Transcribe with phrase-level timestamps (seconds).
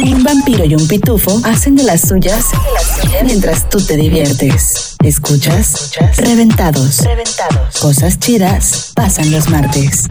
[0.00, 2.50] Un vampiro y un pitufo hacen de las suyas
[3.24, 4.96] mientras tú te diviertes.
[5.02, 5.90] ¿Escuchas?
[6.16, 7.04] Reventados.
[7.04, 7.80] Reventados.
[7.80, 10.06] Cosas chidas pasan los martes.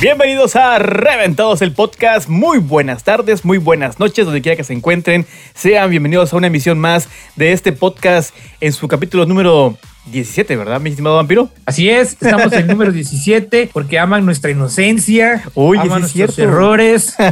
[0.00, 2.28] Bienvenidos a Reventados el podcast.
[2.28, 5.24] Muy buenas tardes, muy buenas noches, donde quiera que se encuentren.
[5.54, 9.78] Sean bienvenidos a una emisión más de este podcast en su capítulo número
[10.12, 11.50] 17, ¿verdad, mi estimado vampiro?
[11.66, 16.34] Así es, estamos en el número 17 porque aman nuestra inocencia, Uy, aman es nuestros
[16.34, 16.42] cierto.
[16.42, 17.14] errores.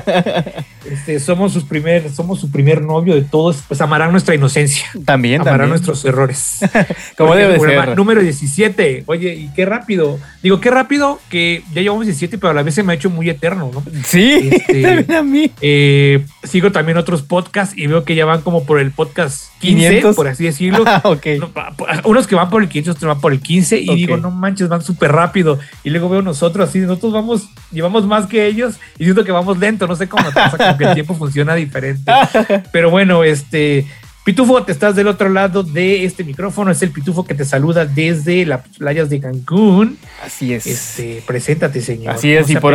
[0.89, 4.87] Este, somos sus primer, somos su primer novio de todos, pues amarán nuestra inocencia.
[5.05, 5.71] También, amarán también.
[5.71, 6.61] nuestros errores.
[7.19, 7.97] Como debe ser.
[7.97, 9.03] Número 17.
[9.07, 10.21] Oye, y qué rápido.
[10.45, 13.11] Digo, qué rápido que ya llevamos 17, pero a la vez se me ha hecho
[13.11, 13.83] muy eterno, ¿no?
[14.05, 15.51] Sí, Este- también a mí.
[15.61, 19.89] Eh, sigo también otros podcasts y veo que ya van como por el podcast 15,
[19.89, 20.15] 500.
[20.15, 20.85] por así decirlo.
[20.87, 21.27] Ah, ok.
[21.41, 23.95] No, pa- pa- unos que van por el 500, otros van por el 15 y
[23.95, 25.59] digo, no manches, van súper rápido.
[25.85, 29.59] Y luego veo nosotros así, nosotros vamos, llevamos más que ellos y siento que vamos
[29.59, 32.13] lento, no sé cómo pasa, como que el tiempo funciona diferente.
[32.73, 33.87] Pero bueno, este...
[34.27, 36.73] Pitufo, te estás del otro lado de este micrófono.
[36.73, 39.99] Es el Pitufo que te saluda desde las playas de Cancún.
[40.21, 40.67] Así es.
[40.67, 42.17] Este, preséntate, señor.
[42.17, 42.75] Así es, No y por,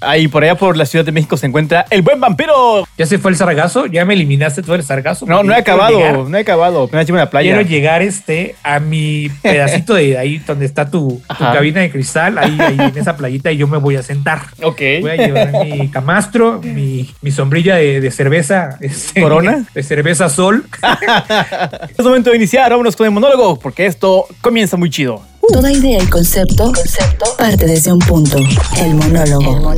[0.00, 2.86] ahí por allá por la Ciudad de México se encuentra el buen vampiro.
[2.98, 3.86] ¿Ya se fue el sargazo?
[3.86, 5.24] ¿Ya me eliminaste tú el sargazo?
[5.26, 6.82] No, no he acabado, llegar- no he acabado.
[6.84, 7.54] Apenas llevo a la playa.
[7.54, 12.36] Quiero llegar este a mi pedacito de ahí donde está tu, tu cabina de cristal,
[12.36, 14.42] ahí, ahí en esa playita, y yo me voy a sentar.
[14.62, 14.80] Ok.
[15.00, 18.76] Voy a llevar mi camastro, mi, mi sombrilla de, de cerveza.
[18.80, 19.64] este, ¿Corona?
[19.74, 20.66] De cerveza sol.
[21.98, 25.22] Es momento de iniciar, vámonos con el monólogo, porque esto comienza muy chido.
[25.52, 28.36] Toda idea y concepto, concepto parte desde un punto.
[28.78, 29.72] El monólogo.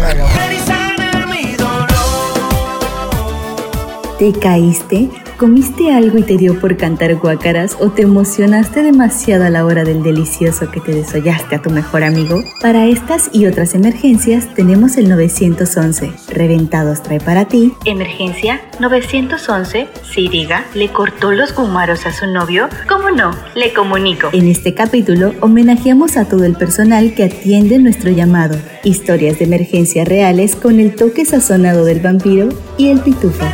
[4.18, 5.10] ¿Te caíste?
[5.38, 9.82] ¿Comiste algo y te dio por cantar guácaras o te emocionaste demasiado a la hora
[9.82, 12.40] del delicioso que te desollaste a tu mejor amigo?
[12.60, 16.12] Para estas y otras emergencias tenemos el 911.
[16.28, 17.72] Reventados trae para ti.
[17.86, 19.88] Emergencia 911.
[20.08, 22.68] Siriga le cortó los gumaros a su novio.
[22.88, 23.32] ¿Cómo no?
[23.56, 24.28] Le comunico.
[24.32, 28.56] En este capítulo homenajeamos a todo el personal que atiende nuestro llamado.
[28.84, 33.44] Historias de emergencia reales con el toque sazonado del vampiro y el pitufo.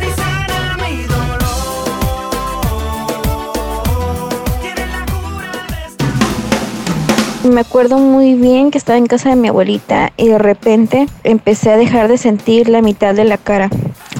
[7.51, 11.69] Me acuerdo muy bien que estaba en casa de mi abuelita y de repente empecé
[11.69, 13.69] a dejar de sentir la mitad de la cara.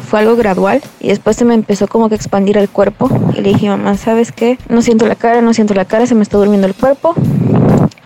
[0.09, 3.40] Fue algo gradual y después se me empezó como que a expandir el cuerpo y
[3.40, 4.58] le dije, mamá, ¿sabes qué?
[4.68, 7.16] No siento la cara, no siento la cara, se me está durmiendo el cuerpo.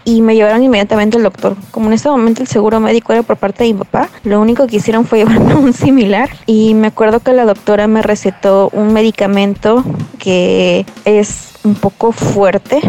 [0.04, 1.56] Y me llevaron inmediatamente al doctor.
[1.72, 4.68] Como en ese momento el seguro médico era por parte de mi papá, lo único
[4.68, 6.30] que hicieron fue llevarme a un similar.
[6.46, 9.84] Y me acuerdo que la doctora me recetó un medicamento
[10.20, 12.82] que es un poco fuerte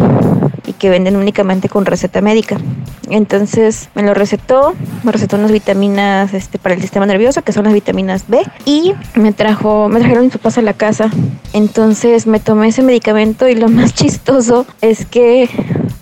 [0.65, 2.57] y que venden únicamente con receta médica.
[3.09, 4.73] Entonces me lo recetó,
[5.03, 8.93] me recetó unas vitaminas este, para el sistema nervioso, que son las vitaminas B, y
[9.15, 11.09] me trajo, me trajeron mis papás a la casa.
[11.53, 15.49] Entonces me tomé ese medicamento y lo más chistoso es que,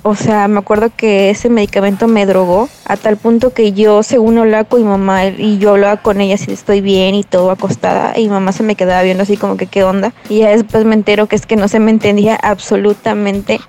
[0.01, 4.37] o sea, me acuerdo que ese medicamento me drogó a tal punto que yo, según
[4.39, 8.17] hablaba con mi mamá y yo hablaba con ella si estoy bien y todo acostada,
[8.17, 10.11] y mi mamá se me quedaba viendo así como que qué onda.
[10.27, 12.64] Y ya después me entero que es que no se me entendía absolutamente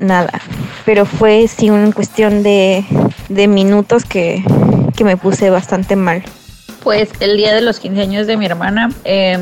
[0.00, 0.40] nada
[0.86, 2.84] pero fue sí una cuestión de,
[3.28, 4.42] de minutos que,
[4.96, 6.22] que me puse bastante mal.
[6.82, 9.36] Pues el día de los 15 años de mi hermana, eh,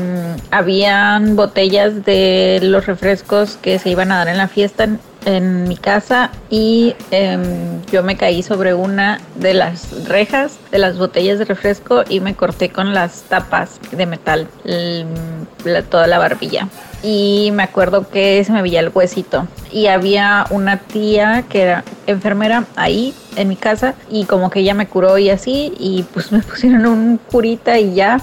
[0.49, 4.87] habían botellas de los refrescos que se iban a dar en la fiesta
[5.25, 7.37] en, mi casa y eh,
[7.91, 12.35] yo me caí sobre una de las rejas de las botellas de refresco y me
[12.35, 16.67] corté con las tapas de metal la- toda la barbilla.
[17.05, 19.47] Y me acuerdo que se me veía el huesito.
[19.71, 24.73] Y había una tía que era enfermera ahí en mi casa y como que ella
[24.73, 28.21] me curó y así y pues me pusieron un curita y ya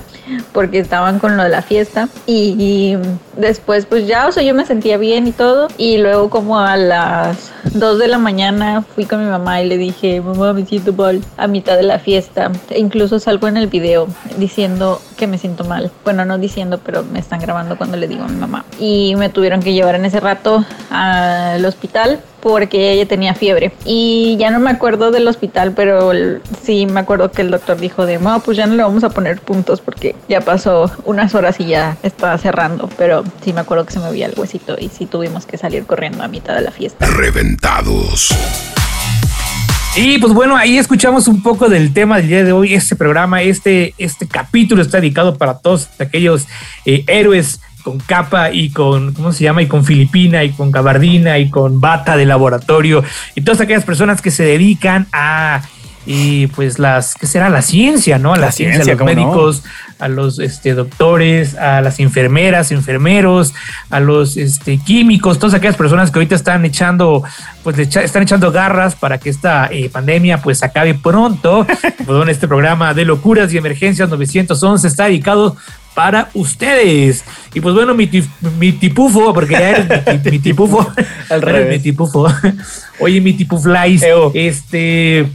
[0.52, 2.08] porque estaban con lo de la fiesta.
[2.26, 2.96] Y,
[3.36, 5.68] después pues ya o sea yo me sentía bien y todo.
[5.78, 9.78] Y luego como a las 2 de la mañana fui con mi mamá y le
[9.78, 13.68] dije mamá me siento mal a mitad de la fiesta E incluso salgo en el
[13.68, 15.90] video diciendo que me siento mal.
[16.04, 19.28] Bueno no diciendo pero me están grabando cuando le digo a mi mamá y me
[19.28, 23.72] tuvieron que llevar en ese rato al hospital porque ella tenía fiebre.
[23.84, 27.78] Y ya no me acuerdo del hospital, pero el- sí me acuerdo que el doctor
[27.78, 31.34] dijo de, no, pues ya no le vamos a poner puntos porque ya pasó unas
[31.36, 32.88] horas y ya estaba cerrando.
[32.98, 35.84] Pero sí me acuerdo que se me veía el huesito y sí tuvimos que salir
[35.86, 37.06] corriendo a mitad de la fiesta.
[37.06, 38.34] Reventados.
[39.94, 42.72] Y pues bueno, ahí escuchamos un poco del tema del día de hoy.
[42.74, 46.46] Este programa, este, este capítulo está dedicado para todos aquellos
[46.86, 49.62] eh, héroes con capa y con, ¿cómo se llama?
[49.62, 54.22] Y con filipina y con gabardina y con bata de laboratorio y todas aquellas personas
[54.22, 55.62] que se dedican a
[56.04, 57.48] y pues las, ¿qué será?
[57.48, 58.32] La ciencia, ¿no?
[58.32, 59.62] A la, La ciencia, ciencia, a los médicos,
[60.00, 63.54] a los este, doctores, a las enfermeras, enfermeros,
[63.88, 67.22] a los este, químicos, todas aquellas personas que ahorita están echando,
[67.62, 71.66] pues están echando garras para que esta eh, pandemia pues acabe pronto.
[72.04, 75.56] bueno, este programa de locuras y emergencias 911 está dedicado
[75.94, 77.24] para ustedes.
[77.54, 78.28] Y pues bueno, mi, tif-
[78.58, 80.90] mi tipufo, porque ya eres mi, ti- mi tipufo.
[81.30, 81.68] Al revés.
[81.70, 82.26] mi tipufo.
[82.98, 84.30] Oye, mi tipuflies, Eo.
[84.34, 85.26] este...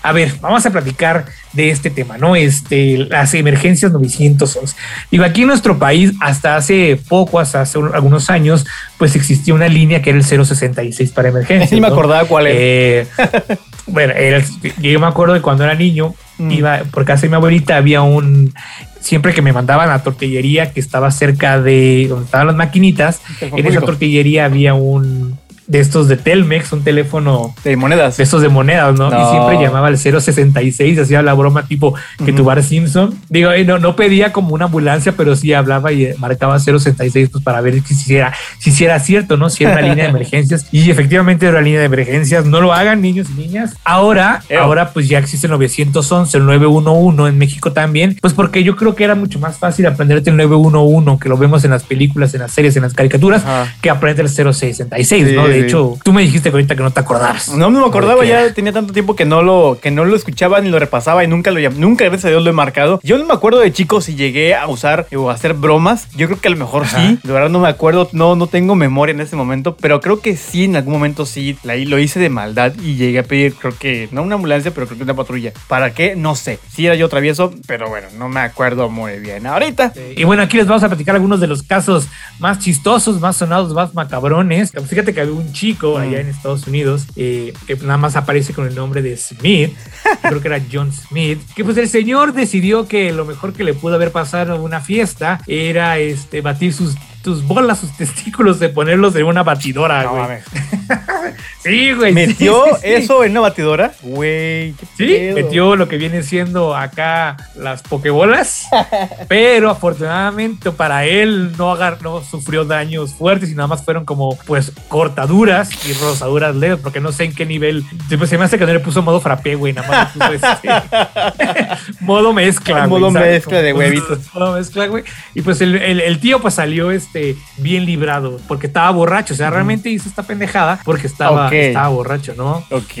[0.00, 2.36] A ver, vamos a platicar de este tema, ¿no?
[2.36, 4.76] Este, las emergencias 911.
[5.10, 8.64] Digo, aquí en nuestro país, hasta hace poco, hasta hace un- algunos años,
[8.96, 11.72] pues existía una línea que era el 066 para emergencias.
[11.72, 12.56] Ni me acordaba cuál era.
[12.60, 13.06] Eh,
[13.88, 14.42] bueno, era-
[14.80, 16.50] yo me acuerdo de cuando era niño, Mm.
[16.52, 18.54] iba por casa de mi abuelita, había un.
[19.00, 23.66] Siempre que me mandaban a tortillería que estaba cerca de donde estaban las maquinitas, en
[23.66, 28.16] esa tortillería había un de estos de Telmex, un teléfono De monedas.
[28.16, 29.10] de estos de monedas, ¿no?
[29.10, 29.22] No.
[29.22, 31.94] Y siempre llamaba al 066, hacía la broma tipo
[32.24, 33.14] que tu bar Simpson.
[33.28, 37.28] Digo, eh, no, no pedía como una ambulancia, pero sí hablaba y eh, marcaba 066
[37.30, 39.50] pues, para ver si, era, si sí era cierto, ¿no?
[39.50, 40.66] Si era una línea de emergencias.
[40.72, 42.46] Y efectivamente era una línea de emergencias.
[42.46, 43.76] No lo hagan, niños y niñas.
[43.84, 44.62] Ahora, Eo.
[44.62, 48.16] ahora pues ya existe el 911, el 911 en México también.
[48.22, 51.62] Pues porque yo creo que era mucho más fácil aprenderte el 911, que lo vemos
[51.64, 53.44] en las películas, en las series, en las caricaturas,
[53.82, 55.46] que aprender el 066, ¿no?
[55.46, 57.48] Sí, De hecho, tú me dijiste que ahorita que no te acordabas.
[57.54, 60.68] No me acordaba, ya tenía tanto tiempo que no lo que no lo escuchaba ni
[60.68, 63.00] lo repasaba y nunca lo nunca gracias a Dios lo he marcado.
[63.02, 66.08] Yo no me acuerdo de chico si llegué a usar o a hacer bromas.
[66.16, 67.18] Yo creo que a lo mejor sí.
[67.22, 70.36] De verdad no me acuerdo, no no tengo memoria en ese momento, pero creo que
[70.36, 73.76] sí en algún momento sí la, lo hice de maldad y llegué a pedir creo
[73.76, 75.52] que no una ambulancia, pero creo que una patrulla.
[75.68, 76.16] ¿Para qué?
[76.16, 76.58] No sé.
[76.72, 79.46] Sí era yo travieso, pero bueno, no me acuerdo muy bien.
[79.46, 82.08] Ahorita Y bueno, aquí les vamos a platicar algunos de los casos
[82.38, 84.72] más chistosos, más sonados, más macabrones.
[84.88, 88.66] Fíjate que había un chico allá en Estados Unidos eh, que nada más aparece con
[88.66, 89.74] el nombre de Smith.
[90.22, 91.40] Creo que era John Smith.
[91.54, 94.80] Que pues el señor decidió que lo mejor que le pudo haber pasado en una
[94.80, 100.24] fiesta era este batir sus tus bolas, sus testículos, de ponerlos en una batidora, no
[100.24, 100.38] güey.
[101.68, 102.12] Sí, güey.
[102.12, 102.88] ¿Metió sí, sí.
[102.94, 103.92] eso en una batidora?
[104.02, 105.34] Güey, Sí, pedo.
[105.36, 108.66] metió lo que viene siendo acá las pokebolas,
[109.28, 114.36] pero afortunadamente para él no, agar- no sufrió daños fuertes y nada más fueron como
[114.46, 117.84] pues cortaduras y rosaduras leves, porque no sé en qué nivel.
[118.16, 120.52] Pues, se me hace que no le puso modo frappé, güey, nada más le puso
[120.52, 120.68] este,
[122.00, 123.00] modo mezcla, güey.
[123.00, 123.30] Modo ¿sabes?
[123.44, 124.18] mezcla de huevitos.
[124.34, 125.04] Modo mezcla, güey.
[125.34, 129.36] Y pues el, el- el tío pues salió este bien librado porque estaba borracho, o
[129.36, 132.64] sea, realmente hizo esta pendejada porque estaba, Estaba borracho, ¿no?
[132.70, 132.94] Ok.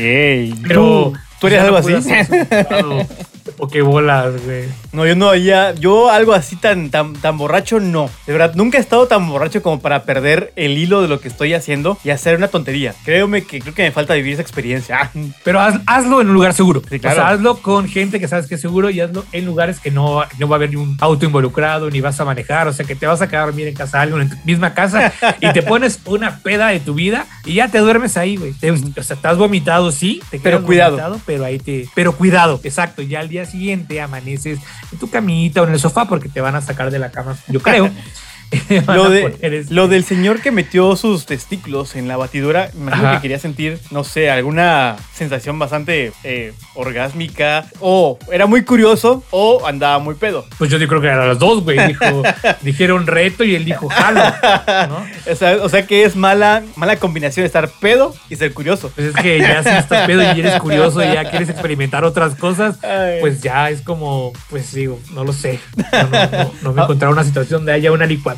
[0.62, 0.74] Pero.
[0.74, 2.12] ¿Tú, ¿tú eres algo no así?
[3.48, 3.64] Hacer eso.
[3.64, 4.64] O qué bolas, güey.
[4.92, 8.10] No, yo no, ya, yo algo así tan, tan, tan borracho no.
[8.26, 11.28] De verdad, nunca he estado tan borracho como para perder el hilo de lo que
[11.28, 12.94] estoy haciendo y hacer una tontería.
[13.04, 14.98] Créeme que creo que me falta vivir esa experiencia.
[15.02, 15.10] Ah,
[15.44, 16.82] Pero haz- hazlo en un lugar seguro.
[16.88, 17.16] Sí, claro.
[17.16, 19.90] O sea, hazlo con gente que sabes que es seguro y hazlo en lugares que
[19.90, 22.68] no, no va a haber ni un auto involucrado, ni vas a manejar.
[22.68, 24.74] O sea, que te vas a quedar a dormir en casa alguien, en tu misma
[24.74, 28.52] casa, y te pones una peda de tu vida y ya te duermes ahí, güey.
[28.52, 30.20] Te- O sea, estás vomitado, sí.
[30.30, 30.92] Te Pero cuidado.
[30.92, 31.88] vomitado, pero ahí te.
[31.94, 33.02] Pero cuidado, exacto.
[33.02, 34.58] Ya al día siguiente amaneces
[34.92, 37.36] en tu camita o en el sofá porque te van a sacar de la cama,
[37.48, 37.90] yo creo.
[38.86, 43.08] Lo, de, este- lo del señor que metió sus testículos en la batidora, me imagino
[43.08, 43.16] Ajá.
[43.16, 49.66] que quería sentir, no sé, alguna sensación bastante eh, orgásmica, o era muy curioso, o
[49.66, 50.46] andaba muy pedo.
[50.58, 51.78] Pues yo creo que eran las dos, güey.
[51.88, 52.22] Dijo,
[52.62, 54.20] dijeron reto y él dijo jalo.
[54.88, 55.06] ¿no?
[55.30, 58.90] O sea, o sea que es mala, mala combinación estar pedo y ser curioso.
[58.94, 62.34] Pues es que ya si estás pedo y eres curioso y ya quieres experimentar otras
[62.34, 63.18] cosas, Ay.
[63.20, 65.60] pues ya es como, pues digo, no lo sé.
[65.76, 68.37] No, no, no, me he encontrado una situación donde haya una licuadora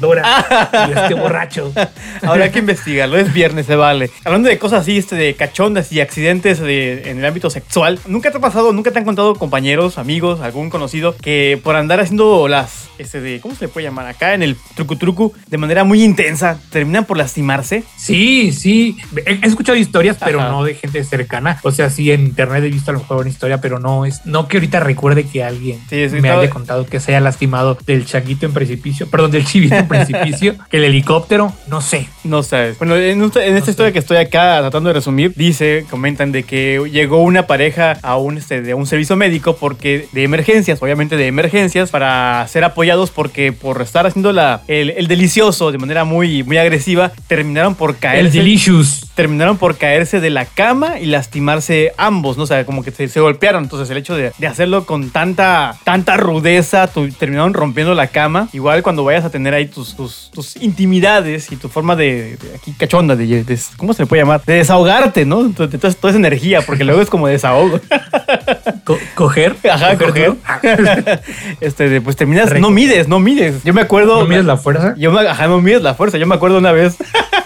[0.88, 1.72] y esté borracho.
[2.22, 4.10] Ahora hay que investigarlo, es viernes, se vale.
[4.24, 8.30] Hablando de cosas así, este, de cachondas y accidentes de- en el ámbito sexual, ¿nunca
[8.30, 12.48] te ha pasado, nunca te han contado compañeros, amigos, algún conocido que por andar haciendo
[12.48, 14.06] las, este, de, ¿cómo se le puede llamar?
[14.06, 17.84] Acá en el trucu trucu, de manera muy intensa, terminan por lastimarse?
[17.96, 18.96] Sí, sí.
[19.26, 20.50] He, escuchado historias, pero Ajá.
[20.50, 21.58] no de gente cercana.
[21.62, 24.24] O sea, sí, en internet he visto a lo mejor una historia, pero no es,
[24.26, 28.06] no que ahorita recuerde que alguien Sí, me haya contado que se haya lastimado del
[28.06, 32.08] changuito en precipicio, perdón, del chivito en precipicio, que el helicóptero, no sé.
[32.24, 32.78] No sabes.
[32.78, 33.70] Bueno, en, esta- en esta sé.
[33.72, 38.16] historia que estoy acá tratando de resumir, dice, comentan de que llegó una pareja a
[38.16, 43.10] un, este, de un servicio médico porque de emergencias, obviamente de emergencias, para ser apoyados
[43.10, 47.96] porque por estar haciendo la, el, el delicioso de manera muy, muy agresiva, terminaron por
[47.96, 48.26] caer.
[48.26, 49.10] El delicious.
[49.14, 52.44] terminaron por caerse de la cama y lastimarse ambos, ¿no?
[52.44, 53.64] O sea, como que se, se golpearon.
[53.64, 58.48] Entonces el hecho de, de hacerlo con tanta, tanta rudeza, tu- terminaron rompiendo la cama.
[58.52, 62.54] Igual cuando vayas a tener ahí tus, tus, tus intimidades y tu forma de, de
[62.54, 64.42] aquí cachonda, de, de- ¿cómo se le puede llamar?
[64.44, 65.44] De desahogarte, ¿no?
[65.44, 67.80] De toda, esa energía, porque luego es como desahogo.
[68.84, 69.56] Co- coger.
[69.70, 70.34] Ajá, coger.
[71.60, 73.62] este, pues terminas, Reco- no mides, no mides.
[73.64, 74.20] Yo me acuerdo.
[74.20, 74.94] ¿No mides la fuerza?
[74.96, 76.18] Yo me, ajá, no mides la fuerza.
[76.18, 76.96] Yo me acuerdo una vez.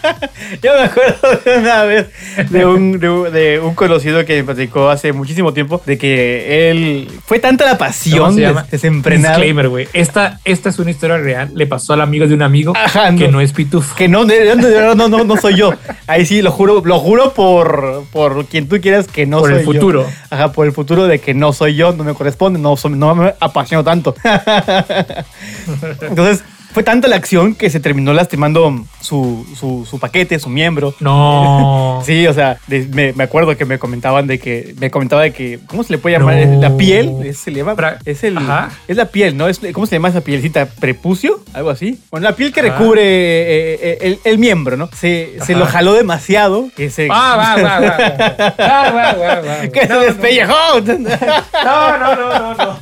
[0.62, 2.06] yo me acuerdo de una vez
[2.50, 6.70] de un, de, un- de un conocido que me platicó hace muchísimo tiempo de que
[6.70, 8.36] él fue tanta la ¿Cómo pasión
[8.70, 9.88] desenfrenada Disclaimer, güey.
[9.92, 11.50] Esta, esta es una historia real.
[11.54, 13.32] Le pasó al amigo de un amigo Ajá, que no.
[13.32, 13.94] no es pitufo.
[13.96, 15.72] que no, verdad, no, no, no soy yo.
[16.06, 19.60] Ahí sí, lo juro, lo juro por, por quien tú quieras que no Por soy
[19.60, 19.72] el yo.
[19.72, 20.06] futuro.
[20.30, 23.34] Ajá, por el futuro de que no soy yo, no me corresponde, no, no me
[23.40, 24.14] apasiono tanto.
[26.02, 30.94] Entonces, fue tanta la acción que se terminó lastimando su, su, su paquete, su miembro.
[31.00, 32.02] No.
[32.04, 35.32] Sí, o sea, de- me, me acuerdo que me comentaban de que, me comentaba de
[35.32, 36.34] que, ¿cómo se le puede llamar?
[36.46, 36.60] No.
[36.60, 38.70] La piel, se le llama, es el, Ajá.
[38.88, 39.48] es la piel, ¿no?
[39.48, 40.66] Es, ¿Cómo se llama esa pielcita?
[40.66, 41.40] ¿Prepucio?
[41.54, 41.98] Algo así.
[42.10, 42.70] Bueno, la piel que Ajá.
[42.76, 44.90] recubre eh, eh, el, el miembro, ¿no?
[44.94, 48.54] Se, se lo jaló demasiado, que se, Ah, va, va, va, va.
[48.58, 49.68] Va, va, va, va.
[49.68, 50.00] que se No, no.
[50.00, 50.54] despellejó.
[51.64, 52.78] No, no, no, no, no.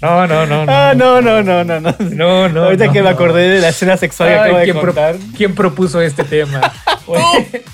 [0.00, 0.72] No, no, no, no.
[0.72, 1.94] Ah, no, no, no, no, no.
[1.98, 4.76] No, no, Ahorita no, que me acordé de la escena sexual que acabo de ¿quién,
[4.76, 5.16] pro- contar.
[5.36, 6.60] quién propuso este tema?
[7.06, 7.64] Oye,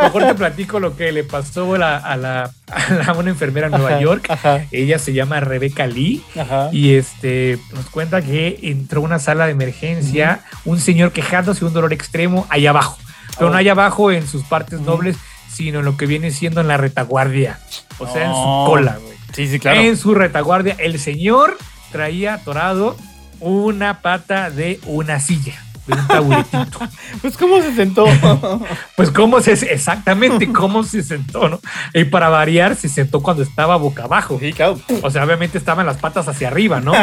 [0.00, 3.66] mejor te platico lo que le pasó a, la, a, la, a la- una enfermera
[3.66, 4.26] en Nueva Ajá, York.
[4.30, 4.64] ajá.
[4.70, 6.22] Ella se llama Rebeca Lee.
[6.38, 6.68] Ajá.
[6.72, 11.66] Y este nos cuenta que entró a una sala de emergencia un señor quejándose de
[11.66, 12.98] un dolor extremo allá abajo.
[13.36, 13.50] Pero Oh.
[13.50, 15.16] no allá abajo en sus partes nobles,
[15.52, 17.58] sino en lo que viene siendo en la retaguardia.
[17.98, 19.15] O sea, en su cola, güey.
[19.36, 19.82] Sí, sí, claro.
[19.82, 21.58] En su retaguardia, el señor
[21.92, 22.96] traía atorado
[23.38, 26.78] una pata de una silla, de un taburetito.
[27.20, 28.06] Pues, ¿cómo se sentó?
[28.96, 31.60] Pues cómo se, exactamente cómo se sentó, ¿no?
[31.92, 34.38] Y para variar, se sentó cuando estaba boca abajo.
[34.40, 34.80] sí, claro.
[35.02, 36.94] O sea, obviamente estaban las patas hacia arriba, ¿no?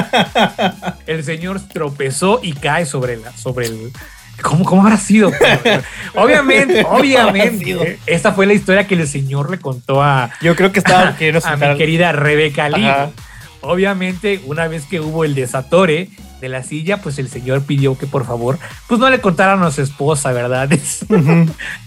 [1.06, 3.94] El señor tropezó y cae sobre la, sobre el.
[4.42, 5.32] ¿Cómo, cómo habrá sido?
[6.16, 7.64] obviamente, obviamente.
[7.64, 7.84] sido?
[8.06, 11.10] Esta fue la historia que el señor le contó a, Yo creo que estaba
[11.44, 12.86] a mi querida Rebeca Lee.
[12.86, 13.12] Ajá.
[13.62, 16.10] Obviamente, una vez que hubo el desatore
[16.44, 19.72] de la silla, pues el señor pidió que por favor, pues no le contaran a
[19.72, 20.70] su esposa, ¿verdad?
[20.74, 21.06] Es-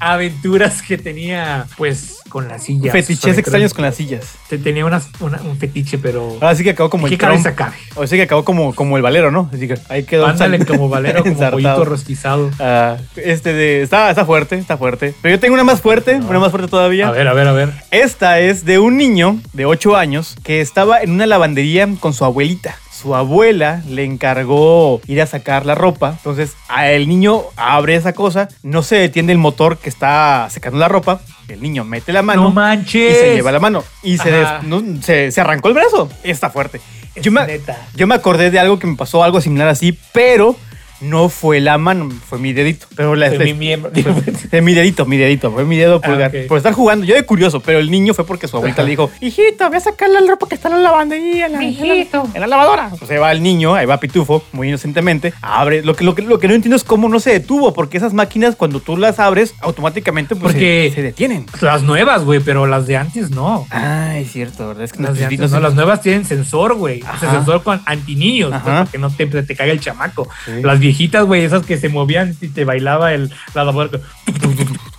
[0.01, 2.91] aventuras que tenía, pues, con la silla.
[2.91, 4.25] Fetiches extraños con las sillas.
[4.49, 6.33] Te- Tenía unas- una- un fetiche, pero...
[6.41, 7.77] Ahora sí que acabó como ¿En el qué cabeza cabe?
[7.95, 9.49] O sí que acabó como, como el valero, ¿no?
[9.53, 10.27] Así que ahí quedó.
[10.27, 12.51] Ándale como valero, como pollito rostizado.
[12.59, 13.83] Ah, este de.
[13.83, 15.15] Está, está fuerte, está fuerte.
[15.23, 17.09] Pero yo tengo una más fuerte, una más fuerte todavía.
[17.09, 17.73] A ver, a ver, a ver.
[17.91, 22.25] Esta es de un niño de 8 años que estaba en una lavandería con su
[22.25, 22.77] abuelita.
[23.01, 26.11] Su abuela le encargó ir a sacar la ropa.
[26.17, 30.89] Entonces, el niño abre esa cosa, no se detiene el motor que está secando la
[30.89, 31.21] ropa.
[31.49, 33.19] El niño mete la mano No y manches.
[33.19, 33.85] se lleva la mano.
[34.03, 34.59] Y se, Ajá.
[34.61, 36.09] des- no, se, se arrancó el brazo.
[36.25, 36.81] Está fuerte.
[37.23, 37.61] Yo me,
[37.95, 40.55] yo me acordé de algo que me pasó, algo similar así, pero
[41.01, 42.87] no fue la mano, fue mi dedito.
[42.97, 43.91] Pero la, Fue mi miembro.
[44.51, 46.31] fue mi dedito, mi dedito, fue mi dedo Ah.
[46.49, 48.85] Por estar jugando, yo de curioso, pero el niño fue porque su abuelita Ajá.
[48.87, 51.63] le dijo, hijito, voy a sacar la ropa que está en la lavandería, en la,
[51.63, 52.91] en la- en la lavadora.
[52.99, 55.83] Pues ahí va el niño, ahí va Pitufo, muy inocentemente, abre.
[55.83, 58.13] Lo que, lo, que, lo que no entiendo es cómo no se detuvo, porque esas
[58.13, 61.47] máquinas, cuando tú las abres, automáticamente pues, Porque- se, se detienen.
[61.61, 63.67] Las nuevas, güey, pero las de antes no.
[63.71, 64.85] Ah, es cierto, ¿verdad?
[64.85, 67.03] Es que Las de no- antes no las nuevas tienen sensor, güey.
[67.03, 70.29] O sea, sensor con antiniños, pues, para que no te, te caiga el chamaco.
[70.45, 70.63] Sí.
[70.63, 74.01] Las viejitas, güey, esas que se movían y te bailaba el, la lavadora.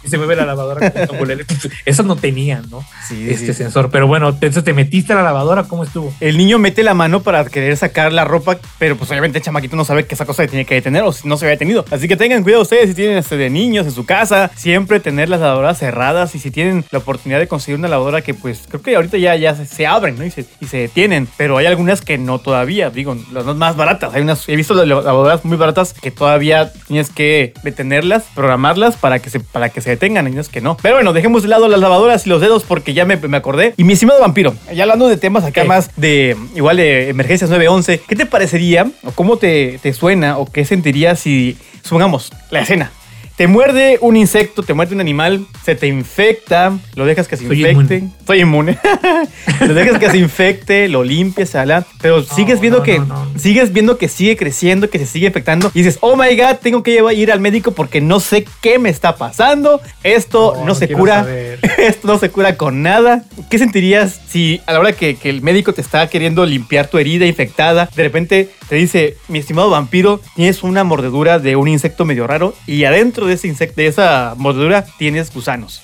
[0.07, 1.45] Y se mueve la lavadora con tambolele.
[1.85, 2.83] Esas no tenían, ¿no?
[3.07, 3.53] Sí, este sí.
[3.53, 3.89] sensor.
[3.91, 6.13] Pero bueno, te, entonces te metiste a la lavadora, ¿cómo estuvo?
[6.19, 9.75] El niño mete la mano para querer sacar la ropa, pero pues obviamente el chamaquito
[9.75, 11.85] no sabe que esa cosa se tiene que detener o si no se había detenido.
[11.91, 15.29] Así que tengan cuidado ustedes si tienen este de niños en su casa, siempre tener
[15.29, 18.81] las lavadoras cerradas y si tienen la oportunidad de conseguir una lavadora que pues creo
[18.81, 20.25] que ahorita ya, ya se, se abren ¿no?
[20.25, 24.13] y, se, y se detienen, pero hay algunas que no todavía, digo, las más baratas.
[24.13, 29.19] Hay unas, he visto las lavadoras muy baratas que todavía tienes que detenerlas, programarlas para
[29.19, 30.77] que se, para que se detengan, y unas que no.
[30.81, 33.73] Pero bueno, dejemos de lado las lavadoras y los dedos porque ya me, me acordé.
[33.77, 35.67] Y mi estimado vampiro, ya hablando de temas acá ¿Qué?
[35.67, 40.45] más de igual de emergencias 911, ¿qué te parecería o cómo te, te suena o
[40.45, 42.91] qué sentirías si, supongamos, la escena?
[43.37, 47.45] Te muerde un insecto, te muerde un animal, se te infecta, lo dejas que se
[47.45, 48.03] Soy infecte.
[48.25, 48.79] Soy inmune.
[49.61, 53.71] lo dejas que se infecte, lo limpias, ala, pero sigues viendo no, que no, sigues
[53.71, 56.93] viendo que sigue creciendo, que se sigue infectando y dices, "Oh my god, tengo que
[56.93, 59.81] llevar, ir al médico porque no sé qué me está pasando.
[60.01, 61.59] Esto No, se cura." saber.
[61.77, 63.23] Esto no se cura con nada.
[63.51, 66.97] ¿Qué sentirías si a la hora que, que el médico te está queriendo limpiar tu
[66.97, 72.05] herida infectada, de repente te dice, mi estimado vampiro, tienes una mordedura de un insecto
[72.05, 75.83] medio raro y adentro de ese insecto, de esa mordedura tienes gusanos.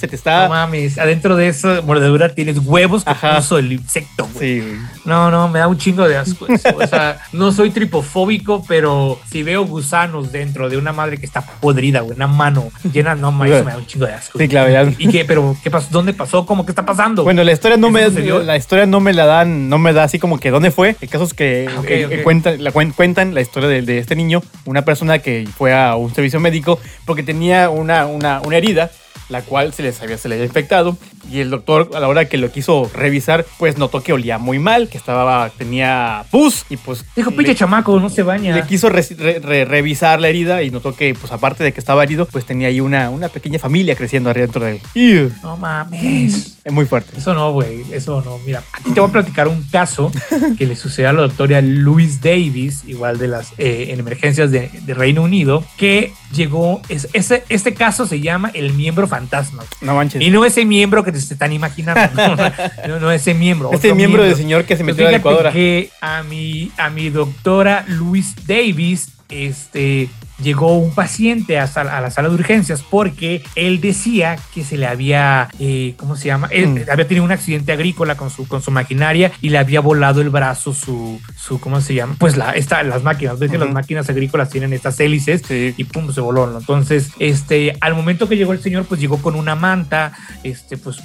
[0.00, 0.44] Se te está...
[0.44, 3.36] No mames, adentro de esa mordedura tienes huevos que Ajá.
[3.36, 4.60] puso el insecto, güey.
[4.60, 4.80] Sí, güey.
[5.04, 6.68] No, no, me da un chingo de asco eso.
[6.76, 11.42] O sea, no soy tripofóbico, pero si veo gusanos dentro de una madre que está
[11.42, 14.38] podrida, güey, una mano llena, no, ma, eso me da un chingo de asco.
[14.38, 14.90] Sí, claro, ya.
[14.98, 15.24] ¿Y qué?
[15.24, 15.88] ¿Pero qué pasó?
[15.90, 16.46] ¿Dónde pasó?
[16.46, 16.64] ¿Cómo?
[16.64, 17.22] ¿Qué está pasando?
[17.24, 18.42] Bueno, la historia no ¿Eso me sucedió?
[18.42, 20.96] la historia no me la dan, no me da así como que dónde fue.
[21.00, 22.12] El caso es que Ah, ok, eh, ok.
[22.12, 25.74] eh, cuentan, la, cuen- cuentan la historia de, de este niño, una persona que fue
[25.74, 28.90] a un servicio médico porque tenía una, una, una herida
[29.30, 30.96] la cual se les había, se había infectado
[31.30, 34.58] y el doctor a la hora que lo quiso revisar pues notó que olía muy
[34.58, 38.54] mal, que estaba tenía pus y pues Dijo, pinche chamaco, no se baña.
[38.54, 41.80] le quiso re- re- re- revisar la herida y notó que, pues aparte de que
[41.80, 45.32] estaba herido, pues tenía ahí una, una pequeña familia creciendo adentro de él.
[45.42, 46.58] No mames.
[46.64, 47.16] Es muy fuerte.
[47.18, 48.38] Eso no, güey, eso no.
[48.46, 50.12] Mira, aquí te voy a platicar un caso
[50.58, 54.70] que le sucedió a la doctora Louise Davis, igual de las eh, en emergencias de,
[54.82, 59.64] de Reino Unido, que llegó, es, ese, este caso se llama el miembro fantasma.
[59.80, 60.20] No manches.
[60.22, 62.36] Y no ese miembro que te se están imaginando, no,
[62.88, 63.70] no, no ese miembro.
[63.70, 65.52] otro miembro del señor que se metió a la licuadora.
[65.52, 70.08] que a mi, a mi doctora Louise Davis, este,
[70.42, 74.76] llegó un paciente a, sal- a la sala de urgencias porque él decía que se
[74.78, 76.48] le había, eh, ¿cómo se llama?
[76.50, 76.78] Él Mm.
[76.90, 80.30] había tenido un accidente agrícola con su, con su maquinaria y le había volado el
[80.30, 82.16] brazo su, su ¿cómo se llama?
[82.18, 85.74] Pues la, esta, las máquinas, ves que las máquinas agrícolas tienen estas hélices Sí.
[85.76, 86.46] y pum, se voló.
[86.46, 86.58] ¿no?
[86.58, 90.12] Entonces, este, al momento que llegó el señor, pues llegó con una manta,
[90.44, 90.98] este, pues,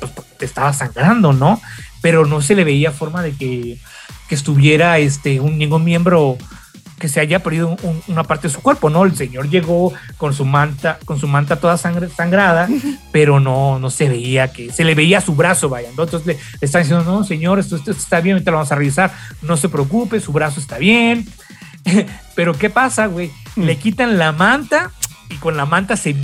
[0.00, 1.60] pues te estaba sangrando, ¿no?
[2.02, 3.78] Pero no se le veía forma de que,
[4.28, 6.38] que estuviera este, un, ningún miembro
[7.00, 9.04] que se haya perdido un- una parte de su cuerpo, ¿no?
[9.04, 12.68] El señor llegó con su manta, con su manta toda sangre, sangrada,
[13.10, 16.04] pero no, no se veía que, se le veía su brazo, vaya, ¿no?
[16.04, 18.76] Entonces le, le están diciendo, no, señor, esto, esto está bien, ahorita lo vamos a
[18.76, 21.26] revisar, no se preocupe, su brazo está bien.
[22.36, 23.30] pero ¿qué pasa, güey?
[23.56, 24.92] Le quitan la manta
[25.30, 26.14] y con la manta se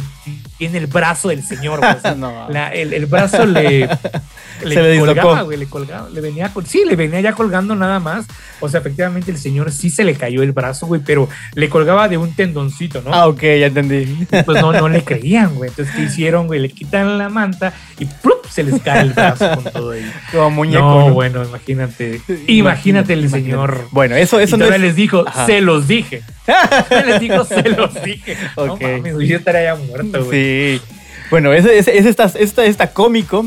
[0.58, 1.92] viene el brazo del señor, güey.
[1.96, 2.48] O sea, No.
[2.50, 3.88] la- el, el brazo le,
[4.60, 8.26] Se le colgaba, güey, le colgaba, le venía, sí, le venía ya colgando nada más.
[8.60, 12.08] O sea, efectivamente el señor sí se le cayó el brazo, güey, pero le colgaba
[12.08, 13.12] de un tendoncito, ¿no?
[13.12, 14.26] Ah, ok, ya entendí.
[14.46, 15.68] Pues no, no le creían, güey.
[15.70, 16.60] Entonces, ¿qué hicieron, güey?
[16.60, 18.46] Le quitan la manta y ¡plup!
[18.50, 20.10] se les cae el brazo con todo ahí.
[20.32, 20.80] Como muñeco.
[20.82, 21.14] no, ¿no?
[21.14, 22.22] bueno, imagínate.
[22.46, 23.28] Imagínate el Imagínate.
[23.30, 23.88] señor.
[23.90, 24.80] Bueno, eso, eso y no es.
[24.80, 25.44] les dijo, Ajá.
[25.46, 26.22] se los dije.
[27.06, 28.36] Les dijo, se los dije.
[28.54, 28.80] Ok.
[28.80, 30.78] No mames, yo estaría ya muerto, güey.
[30.78, 30.84] Sí.
[31.30, 33.44] Bueno, ese, ese, ese está, esta está cómico,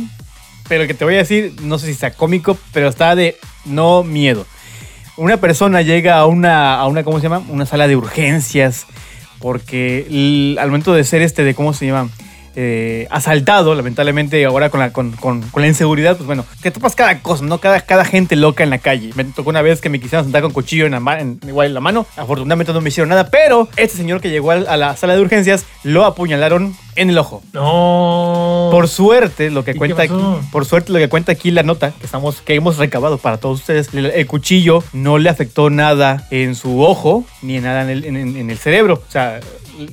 [0.68, 4.04] pero que te voy a decir, no sé si está cómico, pero está de no
[4.04, 4.46] miedo.
[5.18, 7.44] Una persona llega a una, a una ¿cómo se llama?
[7.50, 8.86] Una sala de urgencias,
[9.40, 12.10] porque al momento de ser este, de ¿cómo se llama?
[12.56, 17.60] Eh, asaltado, lamentablemente ahora con la, inseguridad, pues bueno, te topas cada cosa, ¿no?
[17.60, 19.12] Cada, gente loca en la calle.
[19.16, 21.80] Me tocó una vez que me quisieron sentar con cuchillo en la, igual en la
[21.80, 22.06] mano.
[22.18, 25.66] Afortunadamente no me hicieron nada, pero este señor que llegó a la sala de urgencias
[25.84, 27.42] lo apuñalaron en el ojo.
[27.54, 28.70] No.
[28.72, 30.14] Por suerte, lo que ¿Y qué cuenta aquí,
[30.52, 33.60] por suerte lo que cuenta aquí la nota que estamos, que hemos recabado para todos
[33.60, 37.90] ustedes, el, el cuchillo no le afectó nada en su ojo ni en nada en
[37.90, 39.02] el, en- en- en el cerebro.
[39.08, 39.40] O sea,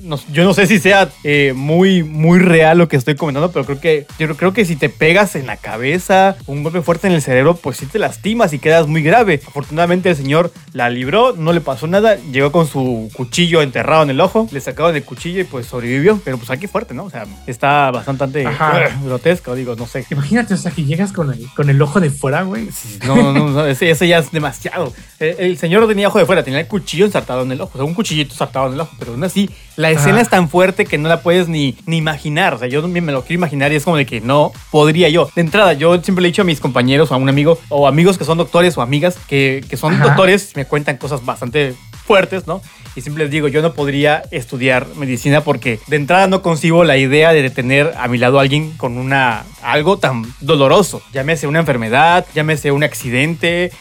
[0.03, 3.65] no- yo no sé si sea eh, muy, muy real lo que estoy comentando, pero
[3.65, 7.13] creo que yo creo que si te pegas en la cabeza, un golpe fuerte en
[7.13, 9.41] el cerebro, pues sí te lastimas y quedas muy grave.
[9.47, 14.11] Afortunadamente el señor la libró, no le pasó nada, llegó con su cuchillo enterrado en
[14.11, 16.21] el ojo, le sacaron el cuchillo y pues sobrevivió.
[16.25, 17.05] Pero pues aquí fuerte, ¿no?
[17.05, 18.91] O sea, está bastante Ajá.
[19.05, 20.07] grotesco, digo, no sé.
[20.11, 22.69] Imagínate, o sea, que llegas con el, con el ojo de fuera, güey.
[23.07, 24.93] No, no, no, no, ese, ese ya es demasiado.
[25.19, 27.73] El, el señor no tenía ojo de fuera, tenía el cuchillo ensartado en el ojo,
[27.75, 30.49] o sea, un cuchillito ensartado en el ojo, pero aún así, la escena es tan
[30.49, 32.55] fuerte que no la puedes ni, ni imaginar.
[32.55, 35.29] O sea, yo me lo quiero imaginar y es como de que no podría yo.
[35.35, 37.87] De entrada, yo siempre le he dicho a mis compañeros o a un amigo, o
[37.87, 40.05] amigos que son doctores o amigas que, que son Ajá.
[40.05, 41.75] doctores, me cuentan cosas bastante
[42.07, 42.63] fuertes, ¿no?
[42.95, 46.97] Y siempre les digo, yo no podría estudiar medicina porque de entrada no concibo la
[46.97, 51.03] idea de tener a mi lado a alguien con una algo tan doloroso.
[51.13, 53.73] Llámese una enfermedad, llámese un accidente, eh,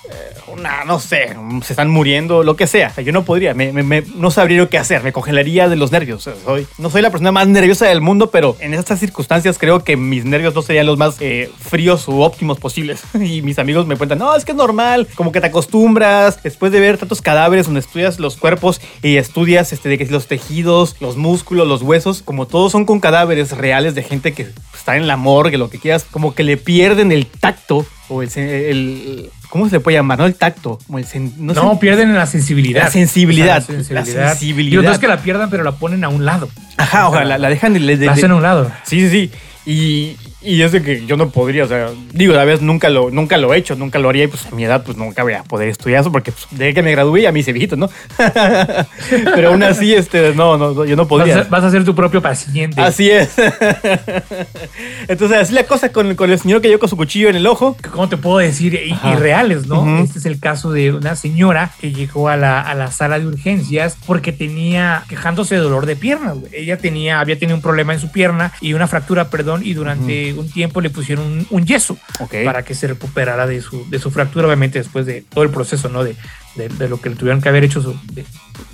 [0.48, 2.90] una, no sé, se están muriendo, lo que sea.
[2.90, 5.70] O sea, yo no podría, me, me- me- no sabría lo que hacer, me congelaría
[5.70, 6.30] de los nervios.
[6.46, 9.98] Soy, no soy la persona más nerviosa del mundo, pero en estas circunstancias creo que
[9.98, 13.02] mis nervios no serían los más eh, fríos u óptimos posibles.
[13.26, 16.72] Y mis amigos me cuentan, no, es que es normal, como que te acostumbras, después
[16.72, 21.18] de ver tantos cadáveres donde estudias los cuerpos y estudias este, de los tejidos, los
[21.18, 25.18] músculos, los huesos, como todos son con cadáveres reales de gente que está en la
[25.18, 29.80] morgue, lo que quieras, como que le pierden el tacto o el- ¿cómo se le
[29.80, 30.20] puede llamar?
[30.20, 32.84] No el tacto, como el sen- no pierden la sensibilidad.
[32.84, 34.30] La sensibilidad, la sensibilidad.
[34.34, 34.72] sensibilidad.
[34.72, 36.50] Digo, no es que la pierdan, pero la ponen a un lado.
[36.76, 38.70] Ajá, O sea, la, la dejan de, de- La hacen a un lado.
[38.84, 39.32] Sí, sí, sí.
[39.66, 43.10] Y, Y es de que yo no podría, o sea, digo, a veces nunca lo,
[43.10, 45.34] nunca lo he hecho, nunca lo haría y pues a mi edad pues nunca voy
[45.34, 47.90] a poder estudiar eso porque pues, desde que me gradué ya me hice viejito, ¿no?
[49.10, 51.38] Pero aún así, este, no, no, yo no podría.
[51.38, 52.80] Vas a, vas a ser tu propio paciente.
[52.80, 53.34] Así es.
[55.08, 57.48] Entonces, así la cosa con, con el señor que llegó con su cuchillo en el
[57.48, 57.76] ojo.
[57.92, 58.76] ¿Cómo te puedo decir?
[58.76, 58.96] I-.
[59.12, 60.00] Irreales, ¿no?
[60.00, 63.28] Este es el caso de una señora que llegó a la, a la sala de
[63.28, 66.36] urgencias porque tenía, quejándose de dolor de pierna.
[66.52, 70.35] Ella tenía, había tenido un problema en su pierna y una fractura, perdón, y durante
[70.38, 71.98] un tiempo le pusieron un, un yeso
[72.44, 75.90] para que se recuperara de su, de su fractura, obviamente después de todo el proceso,
[75.90, 76.04] ¿no?
[76.04, 76.16] De,
[76.56, 78.24] de, de lo que le tuvieron que haber hecho su, de,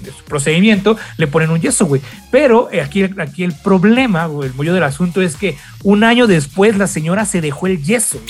[0.03, 2.01] de su procedimiento, le ponen un yeso, güey.
[2.31, 6.27] Pero eh, aquí, aquí el problema, güey, el mollo del asunto es que un año
[6.27, 8.21] después la señora se dejó el yeso.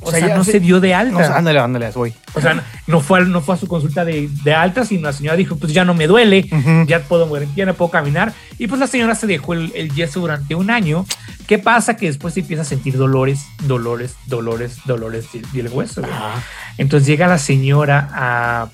[0.00, 1.36] O, O sea, sea, no se- se dio de No, alta.
[1.36, 2.14] ándale, ándale, voy.
[2.34, 5.36] o sea, no fue, no fue a su consulta de, de alta, sino la señora
[5.36, 6.86] dijo, pues ya no me duele, Ujú.
[6.86, 8.32] ya puedo mover en pierna, puedo caminar.
[8.58, 11.04] Y pues la señora se dejó el, el yeso durante un año.
[11.46, 11.96] ¿Qué pasa?
[11.96, 16.02] Que después se empieza a sentir dolores, dolores, dolores, dolores del, hueso.
[16.04, 16.42] Ajá.
[16.76, 18.68] Entonces llega la señora a,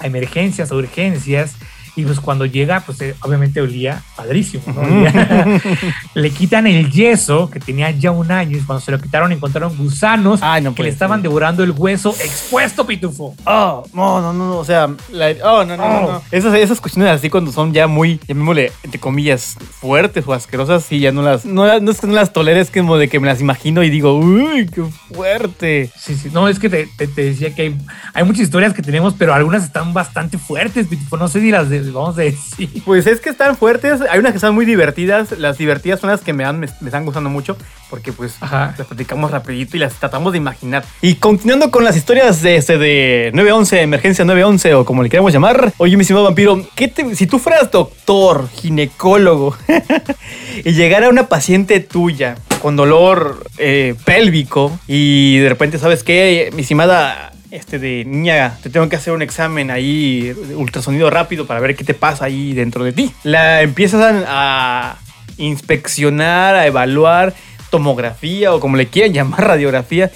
[0.00, 1.52] a emergencias, a urgencias,
[1.96, 4.82] y pues cuando llega, pues eh, obviamente olía padrísimo, ¿no?
[4.82, 5.60] Olía-
[6.14, 9.76] le quitan el yeso, que tenía ya un año, y cuando se lo quitaron encontraron
[9.76, 11.22] gusanos Ay, no que le estaban ser.
[11.24, 13.34] devorando el hueso expuesto, pitufo.
[13.44, 16.22] Oh, no, no, no, no, o sea, la- oh, no, no, no, no.
[16.30, 21.00] Esas, esas cuestiones así cuando son ya muy, llamémosle, entre comillas, fuertes o asquerosas, sí,
[21.00, 23.26] ya no las, no, no es que no las toleres, que como de que me
[23.26, 24.82] las imagino y digo, uy, qué
[25.14, 25.90] fuerte.
[25.98, 27.78] Sí, sí, no, es que te, te- te decía que hay,
[28.14, 31.16] hay muchas historias que tenemos, pero algunas están bastante fuertes, pitufo.
[31.16, 32.70] No sé si las de- vamos a decir.
[32.84, 36.20] Pues es que están fuertes, hay unas que están muy divertidas, las divertidas son las
[36.20, 37.56] que me, han, me, me están gustando mucho,
[37.90, 38.74] porque pues Ajá.
[38.78, 40.84] las platicamos rapidito y las tratamos de imaginar.
[41.02, 45.32] Y continuando con las historias de, este, de 911, emergencia 911 o como le queramos
[45.32, 49.56] llamar, oye mi estimado vampiro, ¿qué te- si tú fueras doctor, ginecólogo
[50.64, 56.50] y llegara una paciente tuya con dolor eh, pélvico y de repente, ¿sabes qué?
[56.54, 61.60] Mi estimada este de niña, te tengo que hacer un examen ahí, ultrasonido rápido para
[61.60, 63.12] ver qué te pasa ahí dentro de ti.
[63.24, 64.98] La empiezas a
[65.38, 67.34] inspeccionar, a evaluar
[67.70, 70.10] tomografía o como le quieran llamar radiografía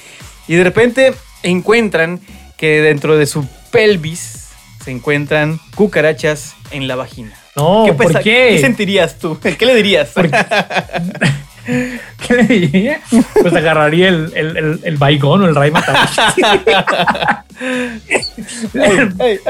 [0.49, 2.21] y de repente encuentran
[2.57, 4.49] que dentro de su pelvis
[4.85, 7.33] se encuentran cucarachas en la vagina.
[7.57, 8.51] No, ¿Qué, ¿por qué?
[8.51, 9.39] ¿Qué sentirías tú?
[9.59, 10.13] ¿Qué le dirías?
[12.27, 13.01] ¿Qué le diría?
[13.41, 15.71] Pues agarraría el, el, el, el baigón o el ray